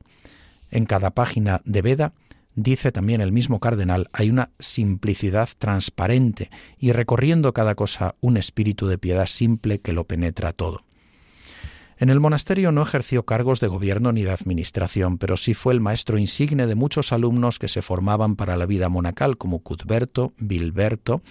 En 0.69 0.85
cada 0.85 1.11
página 1.11 1.61
de 1.65 1.81
Beda 1.81 2.13
dice 2.57 2.91
también 2.91 3.21
el 3.21 3.31
mismo 3.31 3.59
cardenal, 3.61 4.09
hay 4.11 4.29
una 4.29 4.49
simplicidad 4.59 5.47
transparente 5.57 6.49
y 6.77 6.91
recorriendo 6.91 7.53
cada 7.53 7.75
cosa 7.75 8.15
un 8.19 8.35
espíritu 8.35 8.87
de 8.87 8.97
piedad 8.97 9.27
simple 9.27 9.79
que 9.79 9.93
lo 9.93 10.03
penetra 10.05 10.51
todo. 10.51 10.83
En 11.99 12.09
el 12.09 12.19
monasterio 12.19 12.71
no 12.71 12.83
ejerció 12.83 13.25
cargos 13.25 13.59
de 13.59 13.67
gobierno 13.67 14.11
ni 14.11 14.23
de 14.23 14.31
administración, 14.31 15.17
pero 15.17 15.37
sí 15.37 15.53
fue 15.53 15.73
el 15.73 15.79
maestro 15.79 16.19
insigne 16.19 16.67
de 16.67 16.75
muchos 16.75 17.11
alumnos 17.11 17.57
que 17.57 17.67
se 17.67 17.81
formaban 17.81 18.35
para 18.35 18.55
la 18.55 18.67
vida 18.67 18.89
monacal, 18.89 19.37
como 19.37 19.59
Cuthberto, 19.59 20.33
Bilberto, 20.37 21.21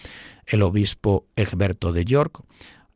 el 0.46 0.62
obispo 0.62 1.26
Egberto 1.36 1.92
de 1.92 2.04
York, 2.04 2.42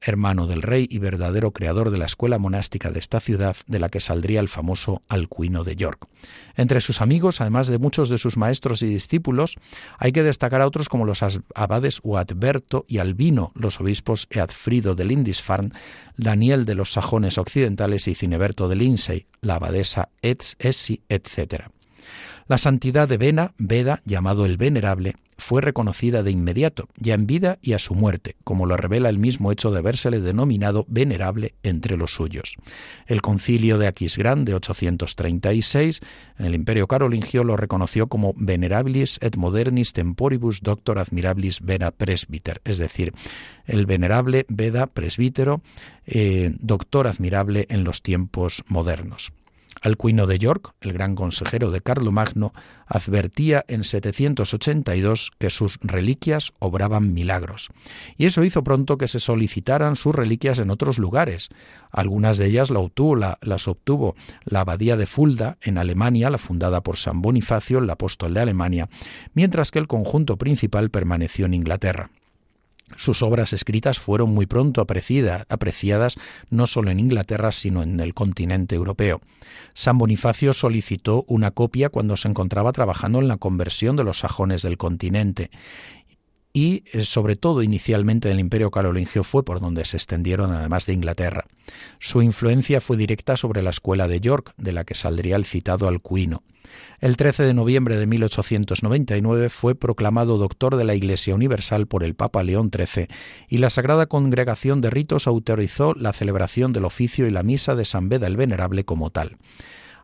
hermano 0.00 0.46
del 0.46 0.62
rey 0.62 0.86
y 0.90 0.98
verdadero 0.98 1.52
creador 1.52 1.90
de 1.90 1.98
la 1.98 2.06
escuela 2.06 2.38
monástica 2.38 2.90
de 2.90 2.98
esta 2.98 3.20
ciudad, 3.20 3.56
de 3.66 3.78
la 3.78 3.88
que 3.88 4.00
saldría 4.00 4.40
el 4.40 4.48
famoso 4.48 5.02
Alcuino 5.08 5.64
de 5.64 5.76
York. 5.76 6.08
Entre 6.56 6.80
sus 6.80 7.00
amigos, 7.00 7.40
además 7.40 7.66
de 7.66 7.78
muchos 7.78 8.08
de 8.08 8.18
sus 8.18 8.36
maestros 8.36 8.82
y 8.82 8.86
discípulos, 8.86 9.56
hay 9.98 10.12
que 10.12 10.22
destacar 10.22 10.62
a 10.62 10.66
otros 10.66 10.88
como 10.88 11.04
los 11.04 11.22
abades 11.54 12.00
Uadberto 12.02 12.84
y 12.88 12.98
Albino, 12.98 13.52
los 13.54 13.80
obispos 13.80 14.26
Eadfrido 14.30 14.94
de 14.94 15.04
Lindisfarne, 15.04 15.70
Daniel 16.16 16.64
de 16.64 16.74
los 16.74 16.92
Sajones 16.92 17.38
Occidentales 17.38 18.08
y 18.08 18.14
Cineberto 18.14 18.68
de 18.68 18.76
Lindsey, 18.76 19.26
la 19.40 19.56
abadesa 19.56 20.08
Essi, 20.22 21.02
etc. 21.08 21.64
La 22.46 22.58
santidad 22.58 23.08
de 23.08 23.16
Bena, 23.16 23.54
Beda, 23.58 24.02
llamado 24.04 24.44
el 24.44 24.56
Venerable, 24.56 25.14
fue 25.40 25.60
reconocida 25.60 26.22
de 26.22 26.30
inmediato, 26.30 26.88
ya 26.96 27.14
en 27.14 27.26
vida 27.26 27.58
y 27.60 27.72
a 27.72 27.78
su 27.78 27.94
muerte, 27.94 28.36
como 28.44 28.66
lo 28.66 28.76
revela 28.76 29.08
el 29.08 29.18
mismo 29.18 29.50
hecho 29.50 29.70
de 29.70 29.78
habérsele 29.78 30.20
denominado 30.20 30.84
venerable 30.88 31.54
entre 31.62 31.96
los 31.96 32.14
suyos. 32.14 32.56
El 33.06 33.22
concilio 33.22 33.78
de 33.78 33.88
Aquisgrán 33.88 34.44
de 34.44 34.54
836, 34.54 36.00
en 36.38 36.46
el 36.46 36.54
Imperio 36.54 36.86
Carolingio, 36.86 37.42
lo 37.42 37.56
reconoció 37.56 38.06
como 38.06 38.34
Venerabilis 38.36 39.18
et 39.20 39.36
modernis 39.36 39.92
temporibus 39.92 40.60
doctor 40.62 40.98
admirabilis 40.98 41.60
vera 41.62 41.90
presbiter, 41.90 42.60
es 42.64 42.78
decir, 42.78 43.12
el 43.66 43.86
venerable 43.86 44.46
Veda 44.48 44.86
presbítero, 44.86 45.62
eh, 46.06 46.54
doctor 46.60 47.06
admirable 47.06 47.66
en 47.70 47.84
los 47.84 48.02
tiempos 48.02 48.64
modernos. 48.68 49.32
Alcuino 49.80 50.26
de 50.26 50.38
York, 50.38 50.74
el 50.80 50.92
gran 50.92 51.14
consejero 51.14 51.70
de 51.70 51.80
Carlomagno, 51.80 52.52
advertía 52.86 53.64
en 53.68 53.84
782 53.84 55.32
que 55.38 55.50
sus 55.50 55.78
reliquias 55.82 56.52
obraban 56.58 57.12
milagros, 57.12 57.68
y 58.16 58.26
eso 58.26 58.44
hizo 58.44 58.62
pronto 58.62 58.98
que 58.98 59.08
se 59.08 59.20
solicitaran 59.20 59.96
sus 59.96 60.14
reliquias 60.14 60.58
en 60.58 60.70
otros 60.70 60.98
lugares. 60.98 61.48
Algunas 61.90 62.36
de 62.38 62.46
ellas 62.46 62.70
las 62.70 63.68
obtuvo 63.68 64.16
la 64.44 64.60
abadía 64.60 64.96
de 64.96 65.06
Fulda, 65.06 65.58
en 65.62 65.78
Alemania, 65.78 66.30
la 66.30 66.38
fundada 66.38 66.82
por 66.82 66.96
San 66.96 67.22
Bonifacio, 67.22 67.78
el 67.78 67.90
apóstol 67.90 68.34
de 68.34 68.40
Alemania, 68.40 68.88
mientras 69.34 69.70
que 69.70 69.78
el 69.78 69.86
conjunto 69.86 70.36
principal 70.36 70.90
permaneció 70.90 71.46
en 71.46 71.54
Inglaterra. 71.54 72.10
Sus 72.96 73.22
obras 73.22 73.52
escritas 73.52 73.98
fueron 73.98 74.34
muy 74.34 74.46
pronto 74.46 74.80
apreciadas 74.80 76.16
no 76.50 76.66
solo 76.66 76.90
en 76.90 77.00
Inglaterra, 77.00 77.52
sino 77.52 77.82
en 77.82 78.00
el 78.00 78.14
continente 78.14 78.74
europeo. 78.74 79.20
San 79.74 79.98
Bonifacio 79.98 80.52
solicitó 80.52 81.24
una 81.28 81.52
copia 81.52 81.88
cuando 81.88 82.16
se 82.16 82.28
encontraba 82.28 82.72
trabajando 82.72 83.20
en 83.20 83.28
la 83.28 83.36
conversión 83.36 83.96
de 83.96 84.04
los 84.04 84.18
sajones 84.18 84.62
del 84.62 84.76
continente, 84.76 85.50
y 86.52 86.84
eh, 86.92 87.04
sobre 87.04 87.36
todo 87.36 87.62
inicialmente 87.62 88.28
del 88.28 88.40
Imperio 88.40 88.70
Carolingio 88.70 89.24
fue 89.24 89.44
por 89.44 89.60
donde 89.60 89.84
se 89.84 89.96
extendieron 89.96 90.52
además 90.52 90.86
de 90.86 90.94
Inglaterra. 90.94 91.44
Su 91.98 92.22
influencia 92.22 92.80
fue 92.80 92.96
directa 92.96 93.36
sobre 93.36 93.62
la 93.62 93.70
escuela 93.70 94.08
de 94.08 94.20
York, 94.20 94.52
de 94.56 94.72
la 94.72 94.84
que 94.84 94.94
saldría 94.94 95.36
el 95.36 95.44
citado 95.44 95.86
Alcuino. 95.88 96.42
El 97.00 97.16
13 97.16 97.44
de 97.44 97.54
noviembre 97.54 97.96
de 97.96 98.06
1899 98.06 99.48
fue 99.48 99.74
proclamado 99.74 100.36
doctor 100.36 100.76
de 100.76 100.84
la 100.84 100.94
Iglesia 100.94 101.34
Universal 101.34 101.86
por 101.86 102.04
el 102.04 102.14
Papa 102.14 102.42
León 102.42 102.70
XIII 102.74 103.08
y 103.48 103.58
la 103.58 103.70
Sagrada 103.70 104.06
Congregación 104.06 104.80
de 104.80 104.90
Ritos 104.90 105.26
autorizó 105.26 105.94
la 105.94 106.12
celebración 106.12 106.72
del 106.72 106.84
oficio 106.84 107.26
y 107.26 107.30
la 107.30 107.42
misa 107.42 107.74
de 107.74 107.84
San 107.84 108.08
Beda 108.08 108.26
el 108.26 108.36
Venerable 108.36 108.84
como 108.84 109.10
tal. 109.10 109.38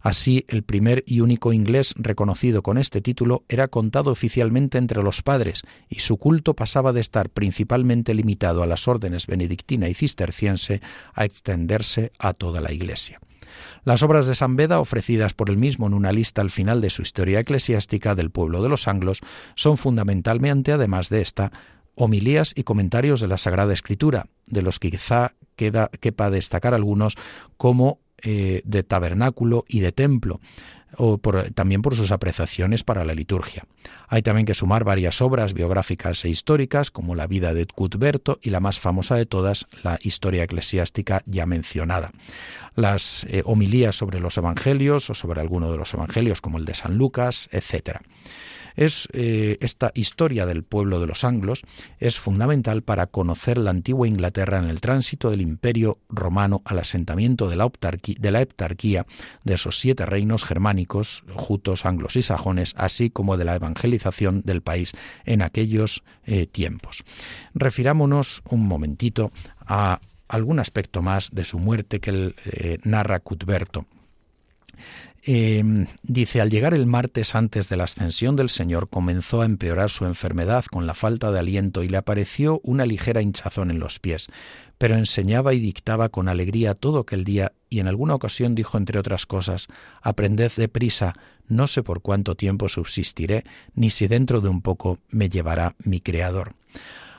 Así, 0.01 0.45
el 0.49 0.63
primer 0.63 1.03
y 1.07 1.21
único 1.21 1.53
inglés 1.53 1.95
reconocido 1.97 2.63
con 2.63 2.79
este 2.79 3.01
título 3.01 3.45
era 3.49 3.69
contado 3.69 4.11
oficialmente 4.11 4.79
entre 4.79 5.03
los 5.03 5.23
padres, 5.23 5.63
y 5.89 6.01
su 6.01 6.17
culto 6.17 6.55
pasaba 6.55 6.93
de 6.93 7.01
estar 7.01 7.31
principalmente 7.31 8.15
limitado 8.15 8.63
a 8.63 8.67
las 8.67 8.89
órdenes 8.89 9.27
benedictina 9.27 9.89
y 9.89 9.95
cisterciense 9.95 10.81
a 11.15 11.25
extenderse 11.25 12.13
a 12.19 12.35
toda 12.35 12.61
la 12.61 12.73
Iglesia. 12.73 13.21
Las 13.85 14.03
obras 14.03 14.27
de 14.27 14.35
San 14.35 14.57
Beda, 14.57 14.81
ofrecidas 14.81 15.33
por 15.33 15.51
él 15.51 15.57
mismo 15.57 15.87
en 15.87 15.95
una 15.95 16.13
lista 16.13 16.43
al 16.43 16.51
final 16.51 16.81
de 16.81 16.91
su 16.91 17.03
historia 17.03 17.41
eclesiástica 17.41 18.15
del 18.15 18.31
pueblo 18.31 18.63
de 18.63 18.69
los 18.69 18.89
anglos, 18.89 19.21
son 19.55 19.77
fundamentalmente, 19.77 20.73
además 20.73 21.09
de 21.09 21.21
esta, 21.21 21.53
homilías 21.95 22.53
y 22.55 22.65
comentarios 22.65 23.21
de 23.21 23.29
la 23.29 23.39
Sagrada 23.39 23.73
Escritura, 23.73 24.27
de 24.47 24.63
los 24.63 24.79
que 24.79 24.91
quizá 24.91 25.35
queda, 25.57 25.91
quepa 26.01 26.31
destacar 26.31 26.75
algunos 26.75 27.17
como 27.57 28.01
eh, 28.23 28.63
de 28.65 28.83
tabernáculo 28.83 29.65
y 29.69 29.81
de 29.81 29.93
templo, 29.93 30.41
o 30.97 31.19
también 31.55 31.83
por 31.83 31.95
sus 31.95 32.11
apreciaciones 32.11 32.83
para 32.83 33.05
la 33.05 33.15
liturgia. 33.15 33.65
Hay 34.09 34.23
también 34.23 34.47
que 34.47 34.55
sumar 34.55 34.85
varias 34.85 35.21
obras 35.21 35.53
biográficas 35.53 36.25
e 36.25 36.29
históricas, 36.29 36.91
como 36.91 37.15
la 37.15 37.27
vida 37.27 37.55
de 37.55 37.67
Cuthberto 37.67 38.39
y 38.43 38.51
la 38.51 38.61
más 38.61 38.81
famosa 38.81 39.17
de 39.17 39.27
todas, 39.27 39.67
la 39.83 39.99
historia 40.03 40.45
eclesiástica 40.45 41.23
ya 41.27 41.47
mencionada. 41.47 42.11
Las 42.75 43.25
eh, 43.29 43.43
homilías 43.45 43.97
sobre 43.97 44.21
los 44.21 44.39
evangelios 44.39 45.11
o 45.11 45.15
sobre 45.15 45.41
alguno 45.41 45.71
de 45.71 45.79
los 45.79 45.93
evangelios, 45.93 46.41
como 46.41 46.59
el 46.59 46.65
de 46.65 46.75
San 46.75 46.97
Lucas, 46.97 47.49
etc. 47.53 48.01
Es 48.77 49.09
eh, 49.13 49.59
esta 49.61 49.91
historia 49.95 50.47
del 50.47 50.63
pueblo 50.63 51.01
de 51.01 51.07
los 51.07 51.25
anglos 51.25 51.63
es 51.99 52.19
fundamental 52.19 52.83
para 52.83 53.07
conocer 53.07 53.59
la 53.59 53.71
antigua 53.71 54.07
Inglaterra 54.07 54.59
en 54.59 54.67
el 54.67 54.81
tránsito 54.81 55.31
del 55.31 55.41
Imperio 55.41 55.99
romano 56.09 56.63
al 56.65 56.79
asentamiento 56.79 57.49
de 57.49 57.57
la, 57.57 57.71
de 57.71 58.41
heptarquía 58.41 59.07
de 59.45 59.55
esos 59.55 59.79
siete 59.81 60.07
reinos 60.07 60.45
germánicos, 60.45 61.25
jutos, 61.35 61.87
anglos 61.87 62.17
y 62.17 62.23
sajones, 62.23 62.75
así 62.77 63.11
como 63.11 63.37
de 63.37 63.45
la 63.45 63.57
evangelización 63.57 64.43
del 64.45 64.63
país 64.63 64.93
en 65.25 65.43
aquellos 65.43 66.03
eh, 66.25 66.47
tiempos. 66.47 67.05
Refirámonos 67.55 68.43
un 68.51 68.67
momentito 68.67 69.33
a 69.61 70.01
algún 70.29 70.59
aspecto 70.59 71.03
más 71.03 71.31
de 71.33 71.45
su 71.45 71.59
muerte 71.59 72.01
que 72.01 72.35
eh, 72.45 72.79
narra 72.85 73.21
Cuthberto. 73.21 73.87
Em, 75.23 75.87
dice, 76.03 76.41
al 76.41 76.51
llegar 76.51 76.73
el 76.75 76.87
martes 76.87 77.35
antes 77.35 77.69
de 77.69 77.77
la 77.77 77.85
ascensión 77.85 78.37
del 78.37 78.49
Señor 78.49 78.89
comenzó 78.89 79.43
a 79.43 79.45
empeorar 79.45 79.91
su 79.91 80.05
enfermedad 80.05 80.65
con 80.67 80.87
la 80.87 80.95
falta 80.95 81.33
de 81.33 81.39
aliento 81.39 81.83
y 81.83 81.89
le 81.89 81.97
apareció 81.97 82.61
una 82.63 82.87
ligera 82.87 83.23
hinchazón 83.23 83.71
en 83.71 83.81
los 83.81 83.99
pies, 83.99 84.29
pero 84.79 84.95
enseñaba 84.95 85.55
y 85.55 85.61
dictaba 85.61 86.11
con 86.11 86.29
alegría 86.29 86.75
todo 86.75 87.01
aquel 87.01 87.25
día 87.25 87.53
y 87.69 87.81
en 87.81 87.89
alguna 87.89 88.15
ocasión 88.15 88.55
dijo 88.55 88.79
entre 88.79 88.99
otras 88.99 89.27
cosas, 89.27 89.67
Aprended 90.01 90.53
deprisa, 90.57 91.15
no 91.49 91.67
sé 91.67 91.83
por 91.83 92.03
cuánto 92.03 92.35
tiempo 92.35 92.69
subsistiré, 92.69 93.45
ni 93.75 93.91
si 93.91 94.07
dentro 94.07 94.41
de 94.41 94.49
un 94.49 94.63
poco 94.63 94.99
me 95.11 95.29
llevará 95.29 95.75
mi 95.83 96.01
Creador. 96.01 96.55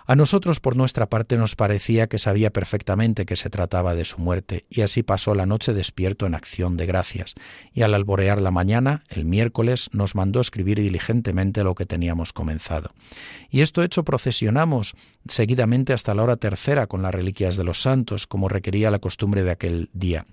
A 0.10 0.16
nosotros, 0.16 0.62
por 0.62 0.78
nuestra 0.78 1.10
parte, 1.10 1.36
nos 1.36 1.58
parecía 1.58 2.08
que 2.08 2.18
sabía 2.18 2.50
perfectamente 2.50 3.26
que 3.26 3.36
se 3.36 3.50
trataba 3.50 3.94
de 3.94 4.06
su 4.06 4.20
muerte, 4.20 4.66
y 4.70 4.80
así 4.80 5.04
pasó 5.04 5.36
la 5.36 5.46
noche 5.46 5.74
despierto 5.74 6.26
en 6.26 6.34
acción 6.34 6.78
de 6.78 6.86
gracias, 6.86 7.36
y 7.74 7.82
al 7.82 7.94
alborear 7.94 8.40
la 8.40 8.50
mañana, 8.50 9.04
el 9.10 9.26
miércoles, 9.26 9.90
nos 9.92 10.16
mandó 10.16 10.40
escribir 10.40 10.80
diligentemente 10.80 11.62
lo 11.66 11.76
que 11.76 11.86
teníamos 11.86 12.32
comenzado. 12.32 12.92
Y 13.50 13.60
esto 13.60 13.84
hecho 13.84 14.06
procesionamos 14.06 14.96
seguidamente 15.28 15.92
hasta 15.92 16.16
la 16.16 16.24
hora 16.24 16.38
tercera 16.38 16.88
con 16.88 17.02
las 17.02 17.14
reliquias 17.14 17.58
de 17.58 17.66
los 17.66 17.82
santos, 17.82 18.28
como 18.28 18.48
requería 18.48 18.90
la 18.92 19.00
costumbre 19.00 19.44
de 19.44 19.52
aquel 19.52 19.90
día. 19.92 20.26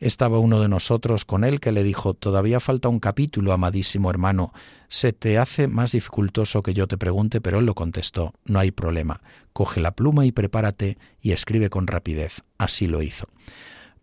Estaba 0.00 0.38
uno 0.38 0.60
de 0.60 0.68
nosotros 0.68 1.24
con 1.24 1.44
él 1.44 1.60
que 1.60 1.72
le 1.72 1.82
dijo 1.82 2.14
Todavía 2.14 2.60
falta 2.60 2.88
un 2.88 3.00
capítulo, 3.00 3.52
amadísimo 3.52 4.10
hermano. 4.10 4.52
Se 4.88 5.12
te 5.12 5.38
hace 5.38 5.68
más 5.68 5.92
dificultoso 5.92 6.62
que 6.62 6.74
yo 6.74 6.86
te 6.86 6.98
pregunte, 6.98 7.40
pero 7.40 7.58
él 7.58 7.66
lo 7.66 7.74
contestó 7.74 8.34
No 8.44 8.58
hay 8.58 8.70
problema. 8.70 9.20
Coge 9.52 9.80
la 9.80 9.92
pluma 9.92 10.24
y 10.26 10.32
prepárate 10.32 10.98
y 11.20 11.32
escribe 11.32 11.70
con 11.70 11.86
rapidez. 11.86 12.42
Así 12.58 12.86
lo 12.86 13.02
hizo. 13.02 13.28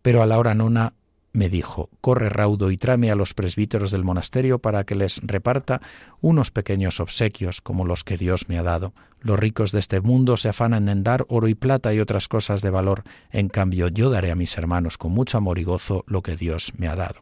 Pero 0.01 0.21
a 0.21 0.25
la 0.25 0.37
hora 0.37 0.53
nona 0.53 0.93
me 1.35 1.49
dijo, 1.49 1.89
corre 2.01 2.29
raudo 2.29 2.71
y 2.71 2.77
tráeme 2.77 3.11
a 3.11 3.15
los 3.15 3.33
presbíteros 3.33 3.91
del 3.91 4.03
monasterio 4.03 4.59
para 4.59 4.85
que 4.85 4.95
les 4.95 5.19
reparta 5.21 5.81
unos 6.21 6.49
pequeños 6.49 6.99
obsequios 6.99 7.61
como 7.61 7.85
los 7.85 8.03
que 8.03 8.17
Dios 8.17 8.47
me 8.47 8.57
ha 8.57 8.63
dado. 8.63 8.93
Los 9.19 9.37
ricos 9.37 9.71
de 9.71 9.79
este 9.79 9.99
mundo 9.99 10.37
se 10.37 10.49
afanan 10.49 10.87
en 10.87 11.03
dar 11.03 11.25
oro 11.27 11.47
y 11.47 11.55
plata 11.55 11.93
y 11.93 11.99
otras 11.99 12.27
cosas 12.27 12.61
de 12.61 12.69
valor, 12.69 13.03
en 13.31 13.49
cambio 13.49 13.89
yo 13.89 14.09
daré 14.09 14.31
a 14.31 14.35
mis 14.35 14.57
hermanos 14.57 14.97
con 14.97 15.11
mucho 15.11 15.37
amor 15.37 15.59
y 15.59 15.63
gozo 15.63 16.05
lo 16.07 16.21
que 16.21 16.37
Dios 16.37 16.73
me 16.77 16.87
ha 16.87 16.95
dado. 16.95 17.21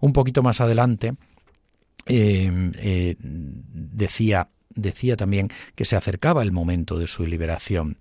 Un 0.00 0.12
poquito 0.12 0.42
más 0.42 0.60
adelante 0.60 1.14
em, 2.06 2.72
eh, 2.76 3.16
decía, 3.18 4.48
decía 4.74 5.16
también 5.16 5.48
que 5.74 5.84
se 5.84 5.96
acercaba 5.96 6.42
el 6.42 6.52
momento 6.52 6.98
de 6.98 7.06
su 7.06 7.26
liberación. 7.26 7.98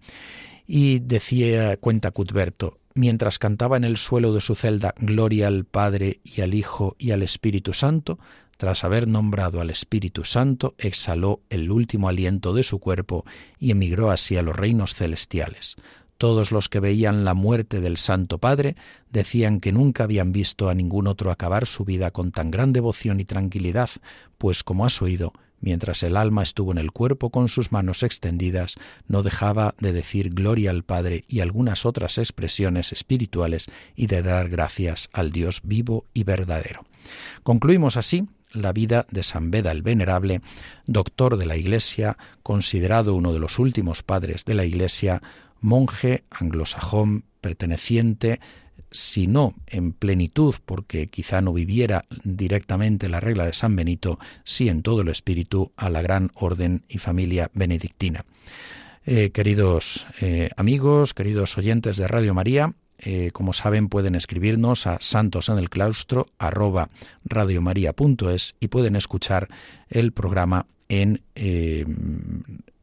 Y 0.67 0.99
decía, 0.99 1.77
cuenta 1.77 2.11
Cuthberto, 2.11 2.78
mientras 2.95 3.39
cantaba 3.39 3.77
en 3.77 3.83
el 3.83 3.97
suelo 3.97 4.33
de 4.33 4.41
su 4.41 4.55
celda 4.55 4.93
Gloria 4.97 5.47
al 5.47 5.65
Padre 5.65 6.19
y 6.23 6.41
al 6.41 6.53
Hijo 6.53 6.95
y 6.99 7.11
al 7.11 7.21
Espíritu 7.21 7.73
Santo, 7.73 8.19
tras 8.57 8.83
haber 8.83 9.07
nombrado 9.07 9.61
al 9.61 9.69
Espíritu 9.69 10.25
Santo, 10.25 10.75
exhaló 10.77 11.41
el 11.49 11.71
último 11.71 12.09
aliento 12.09 12.53
de 12.53 12.63
su 12.63 12.79
cuerpo 12.79 13.23
y 13.57 13.71
emigró 13.71 14.11
así 14.11 14.35
a 14.35 14.41
los 14.41 14.55
reinos 14.55 14.95
celestiales. 14.95 15.77
Todos 16.17 16.51
los 16.51 16.67
que 16.67 16.81
veían 16.81 17.23
la 17.23 17.33
muerte 17.33 17.79
del 17.79 17.95
Santo 17.95 18.39
Padre 18.39 18.75
decían 19.09 19.61
que 19.61 19.71
nunca 19.71 20.03
habían 20.03 20.33
visto 20.33 20.67
a 20.67 20.73
ningún 20.73 21.07
otro 21.07 21.31
acabar 21.31 21.65
su 21.65 21.85
vida 21.85 22.11
con 22.11 22.33
tan 22.33 22.51
gran 22.51 22.73
devoción 22.73 23.21
y 23.21 23.25
tranquilidad, 23.25 23.89
pues 24.37 24.65
como 24.65 24.85
has 24.85 25.01
oído, 25.01 25.31
mientras 25.61 26.03
el 26.03 26.17
alma 26.17 26.43
estuvo 26.43 26.71
en 26.71 26.77
el 26.77 26.91
cuerpo 26.91 27.29
con 27.29 27.47
sus 27.47 27.71
manos 27.71 28.03
extendidas, 28.03 28.75
no 29.07 29.23
dejaba 29.23 29.75
de 29.79 29.93
decir 29.93 30.33
gloria 30.33 30.71
al 30.71 30.83
Padre 30.83 31.25
y 31.27 31.39
algunas 31.41 31.85
otras 31.85 32.17
expresiones 32.17 32.91
espirituales 32.91 33.67
y 33.95 34.07
de 34.07 34.21
dar 34.21 34.49
gracias 34.49 35.09
al 35.13 35.31
Dios 35.31 35.61
vivo 35.63 36.05
y 36.13 36.23
verdadero. 36.23 36.85
Concluimos 37.43 37.97
así 37.97 38.27
la 38.51 38.73
vida 38.73 39.05
de 39.11 39.23
San 39.23 39.51
Beda 39.51 39.71
el 39.71 39.83
Venerable, 39.83 40.41
doctor 40.85 41.37
de 41.37 41.45
la 41.45 41.57
Iglesia, 41.57 42.17
considerado 42.43 43.15
uno 43.15 43.33
de 43.33 43.39
los 43.39 43.59
últimos 43.59 44.03
padres 44.03 44.45
de 44.45 44.55
la 44.55 44.65
Iglesia, 44.65 45.21
monje 45.61 46.23
anglosajón 46.31 47.25
perteneciente 47.41 48.39
si 48.91 49.27
no 49.27 49.53
en 49.67 49.93
plenitud, 49.93 50.55
porque 50.65 51.07
quizá 51.07 51.41
no 51.41 51.53
viviera 51.53 52.05
directamente 52.23 53.09
la 53.09 53.19
regla 53.19 53.45
de 53.45 53.53
San 53.53 53.75
Benito, 53.75 54.19
sí 54.43 54.69
en 54.69 54.81
todo 54.81 55.01
el 55.01 55.09
espíritu 55.09 55.71
a 55.75 55.89
la 55.89 56.01
gran 56.01 56.31
orden 56.35 56.83
y 56.87 56.97
familia 56.97 57.51
benedictina. 57.53 58.25
Eh, 59.05 59.31
queridos 59.31 60.05
eh, 60.21 60.49
amigos, 60.55 61.13
queridos 61.13 61.57
oyentes 61.57 61.97
de 61.97 62.07
Radio 62.07 62.33
María, 62.33 62.73
eh, 62.99 63.31
como 63.31 63.53
saben, 63.53 63.87
pueden 63.87 64.13
escribirnos 64.13 64.85
a 64.85 64.97
santosenelclaustro 64.99 66.27
arroba 66.37 66.89
radiomaria.es 67.23 68.55
y 68.59 68.67
pueden 68.67 68.95
escuchar 68.95 69.47
el 69.89 70.11
programa 70.11 70.65
en, 70.89 71.21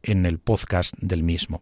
en 0.07 0.25
el 0.25 0.39
podcast 0.39 0.95
del 0.99 1.23
mismo. 1.23 1.61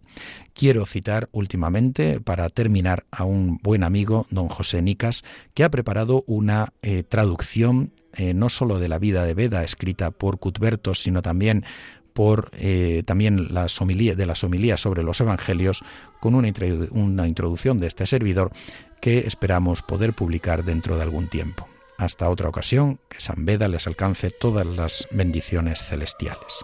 Quiero 0.54 0.86
citar 0.86 1.28
últimamente, 1.34 2.22
para 2.22 2.50
terminar, 2.50 3.06
a 3.12 3.26
un 3.26 3.58
buen 3.62 3.84
amigo, 3.84 4.28
don 4.30 4.48
José 4.48 4.82
Nicas, 4.82 5.24
que 5.54 5.64
ha 5.64 5.70
preparado 5.70 6.24
una 6.28 6.74
eh, 6.82 7.04
traducción 7.04 7.92
eh, 8.14 8.34
no 8.34 8.48
sólo 8.48 8.80
de 8.80 8.88
la 8.88 9.00
vida 9.00 9.26
de 9.26 9.34
Beda, 9.34 9.64
escrita 9.64 10.12
por 10.12 10.40
Cuthberto, 10.40 10.96
sino 10.96 11.22
también 11.22 11.66
por 12.14 12.50
eh, 12.54 13.04
también 13.06 13.54
las 13.54 13.78
de 13.78 14.26
las 14.26 14.44
homilías 14.46 14.80
sobre 14.80 15.04
los 15.04 15.20
evangelios, 15.20 15.84
con 16.22 16.34
una, 16.34 16.50
una 16.92 17.28
introducción 17.28 17.78
de 17.78 17.88
este 17.88 18.06
servidor 18.06 18.54
que 19.02 19.20
esperamos 19.28 19.82
poder 19.82 20.14
publicar 20.14 20.64
dentro 20.64 20.96
de 20.96 21.04
algún 21.04 21.28
tiempo. 21.28 21.68
Hasta 21.98 22.30
otra 22.30 22.48
ocasión, 22.48 23.00
que 23.10 23.20
San 23.20 23.46
Beda 23.46 23.68
les 23.68 23.86
alcance 23.88 24.30
todas 24.32 24.66
las 24.66 25.08
bendiciones 25.12 25.84
celestiales. 25.84 26.64